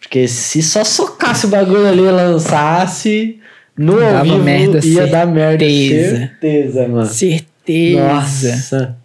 [0.00, 3.38] Porque se só socasse o bagulho ali e lançasse
[3.76, 6.16] no ao Dava vivo, merda, ia dar merda, certeza.
[6.18, 7.06] certeza, mano.
[7.06, 8.00] Certeza.
[8.02, 8.96] Nossa,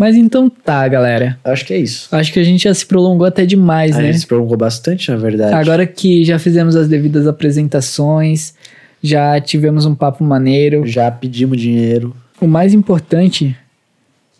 [0.00, 1.38] Mas então tá, galera.
[1.44, 2.08] acho que é isso.
[2.10, 4.06] Acho que a gente já se prolongou até demais, A né?
[4.06, 5.52] gente se prolongou bastante, na verdade.
[5.54, 8.54] Agora que já fizemos as devidas apresentações,
[9.02, 10.86] já tivemos um papo maneiro.
[10.86, 12.16] já pedimos dinheiro.
[12.40, 13.54] O mais importante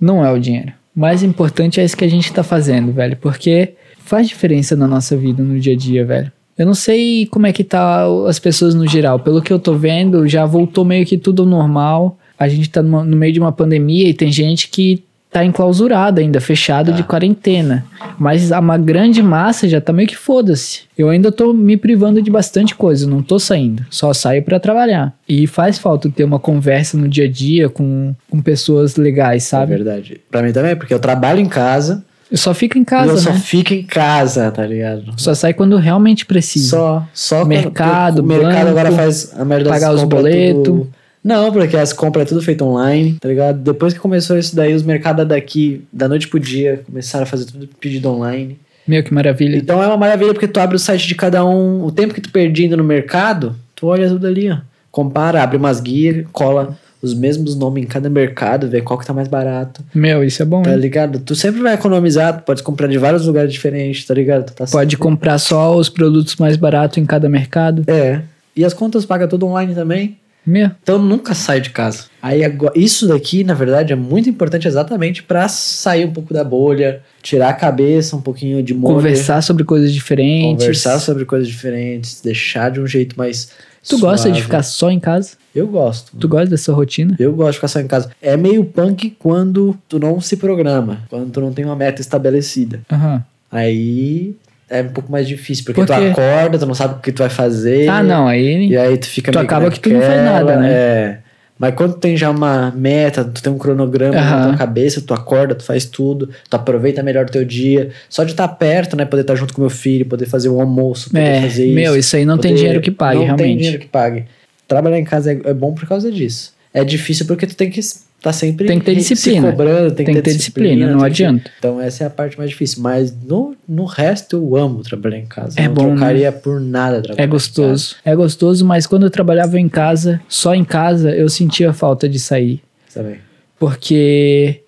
[0.01, 0.73] não é o dinheiro.
[0.97, 3.19] O mais importante é isso que a gente tá fazendo, velho.
[3.19, 6.33] Porque faz diferença na nossa vida, no dia a dia, velho.
[6.57, 9.21] Eu não sei como é que tá as pessoas no geral.
[9.21, 12.19] Pelo que eu tô vendo, já voltou meio que tudo ao normal.
[12.39, 16.41] A gente tá no meio de uma pandemia e tem gente que tá enclausurada ainda,
[16.41, 17.85] fechado de quarentena.
[18.19, 20.81] Mas a uma grande massa já tá meio que foda-se.
[20.99, 23.85] Eu ainda tô me privando de bastante coisa, não tô saindo.
[23.91, 25.13] Só saio pra trabalhar.
[25.29, 29.49] E faz falta ter uma conversa no dia a dia com, com pessoas legais, É
[29.49, 29.73] sabe?
[29.73, 30.21] verdade.
[30.31, 33.17] Pra mim também, porque eu trabalho em casa, Eu só fico em e eu casa,
[33.19, 33.39] só né?
[33.39, 35.13] fico em casa, tá ligado?
[35.17, 36.69] Só sai quando realmente precisa.
[36.71, 40.87] Só, só Mercado, quando, o mercado banco, agora faz a merda pagar os boletos.
[41.23, 43.59] Não, porque as compras é tudo feito online, tá ligado?
[43.59, 47.45] Depois que começou isso daí, os mercados daqui, da noite pro dia, começaram a fazer
[47.45, 48.59] tudo pedido online.
[48.87, 49.57] Meu, que maravilha.
[49.57, 52.21] Então é uma maravilha porque tu abre o site de cada um, o tempo que
[52.21, 54.59] tu perdia indo no mercado, tu olha tudo ali, ó.
[54.91, 59.13] Compara, abre umas guias, cola os mesmos nomes em cada mercado, vê qual que tá
[59.13, 60.79] mais barato, Meu, isso é bom, tá hein?
[60.79, 61.19] ligado?
[61.19, 64.51] Tu sempre vai economizar, tu pode comprar de vários lugares diferentes, tá ligado?
[64.53, 67.85] Tá Pode comprar só os produtos mais baratos em cada mercado.
[67.87, 68.21] É.
[68.55, 70.19] E as contas paga tudo online também.
[70.47, 72.05] Meu, Então nunca sai de casa.
[72.23, 76.43] Aí agora, isso daqui, na verdade, é muito importante exatamente pra sair um pouco da
[76.43, 80.61] bolha, tirar a cabeça um pouquinho de molho, conversar sobre coisas diferentes.
[80.63, 83.51] conversar sobre coisas diferentes, deixar de um jeito mais
[83.89, 84.43] Tu gosta de suave.
[84.43, 85.33] ficar só em casa?
[85.55, 86.17] Eu gosto.
[86.19, 87.17] Tu gosta dessa rotina?
[87.19, 88.11] Eu gosto de ficar só em casa.
[88.21, 92.81] É meio punk quando tu não se programa, quando tu não tem uma meta estabelecida.
[92.93, 93.25] Aham.
[93.51, 94.35] Aí
[94.71, 97.19] é um pouco mais difícil, porque Por tu acorda, tu não sabe o que tu
[97.19, 97.89] vai fazer.
[97.89, 98.69] Ah, não, aí.
[98.69, 100.73] E aí tu fica Tu acaba que tu não faz nada, né?
[100.73, 101.19] É.
[101.59, 104.49] Mas quando tem já uma meta, tu tem um cronograma na Aham.
[104.49, 107.91] tua cabeça, tu acorda, tu faz tudo, tu aproveita melhor o teu dia.
[108.09, 109.05] Só de estar perto, né?
[109.05, 111.75] Poder estar junto com meu filho, poder fazer o almoço, poder É, fazer isso.
[111.75, 113.47] meu, isso aí não tem poder- dinheiro que pague, não realmente.
[113.47, 114.25] tem dinheiro que pague.
[114.67, 116.55] trabalhar em casa é, é bom por causa disso.
[116.73, 117.81] É difícil porque tu tem que
[118.21, 119.47] estar sempre Tem que ter disciplina.
[119.47, 121.51] se cobrando, tem, Tem que ter disciplina, não tem que- adianta.
[121.59, 122.83] Então essa é a parte mais difícil.
[122.83, 125.59] Mas no, no resto eu amo trabalhar em casa.
[125.59, 125.97] É não bom, né?
[125.97, 127.97] trocaria por nada trabalhar É gostoso.
[128.05, 132.19] É gostoso, mas quando eu trabalhava em casa, só em casa, eu sentia falta de
[132.19, 132.63] sair.
[132.87, 133.21] casa, sabe?
[133.59, 134.61] Porque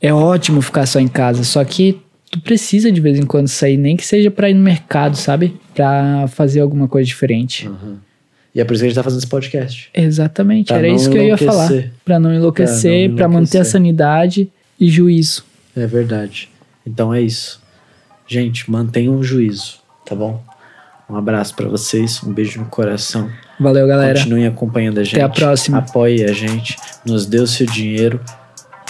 [0.00, 2.00] é ótimo ficar só em casa, só que
[2.30, 5.58] tu precisa de vez em quando sair, nem que seja pra ir no mercado, sabe?
[5.74, 7.68] Pra fazer alguma coisa diferente.
[8.54, 9.90] E é por isso que a gente tá fazendo esse podcast.
[9.94, 11.66] Exatamente, Pra era isso que eu ia falar.
[11.66, 11.92] enlouquecer.
[12.04, 15.44] Pra não enlouquecer, não manter a sanidade e juízo.
[15.76, 16.48] É verdade.
[16.86, 17.60] Então é isso.
[18.26, 20.42] Gente, mantenham o juízo, tá bom?
[21.08, 23.28] Um abraço pra vocês, um beijo no coração.
[23.58, 24.18] Valeu, galera.
[24.18, 25.20] Continuem acompanhando a gente.
[25.20, 25.78] a próxima.
[25.78, 28.20] Apoie a gente, nos dê o seu dinheiro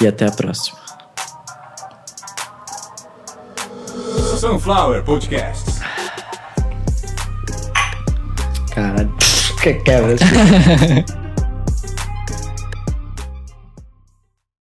[0.01, 0.79] e até a próxima.
[4.39, 5.81] Sunflower Podcasts.
[8.75, 9.20] Caralho.
[9.63, 10.17] Que quebra.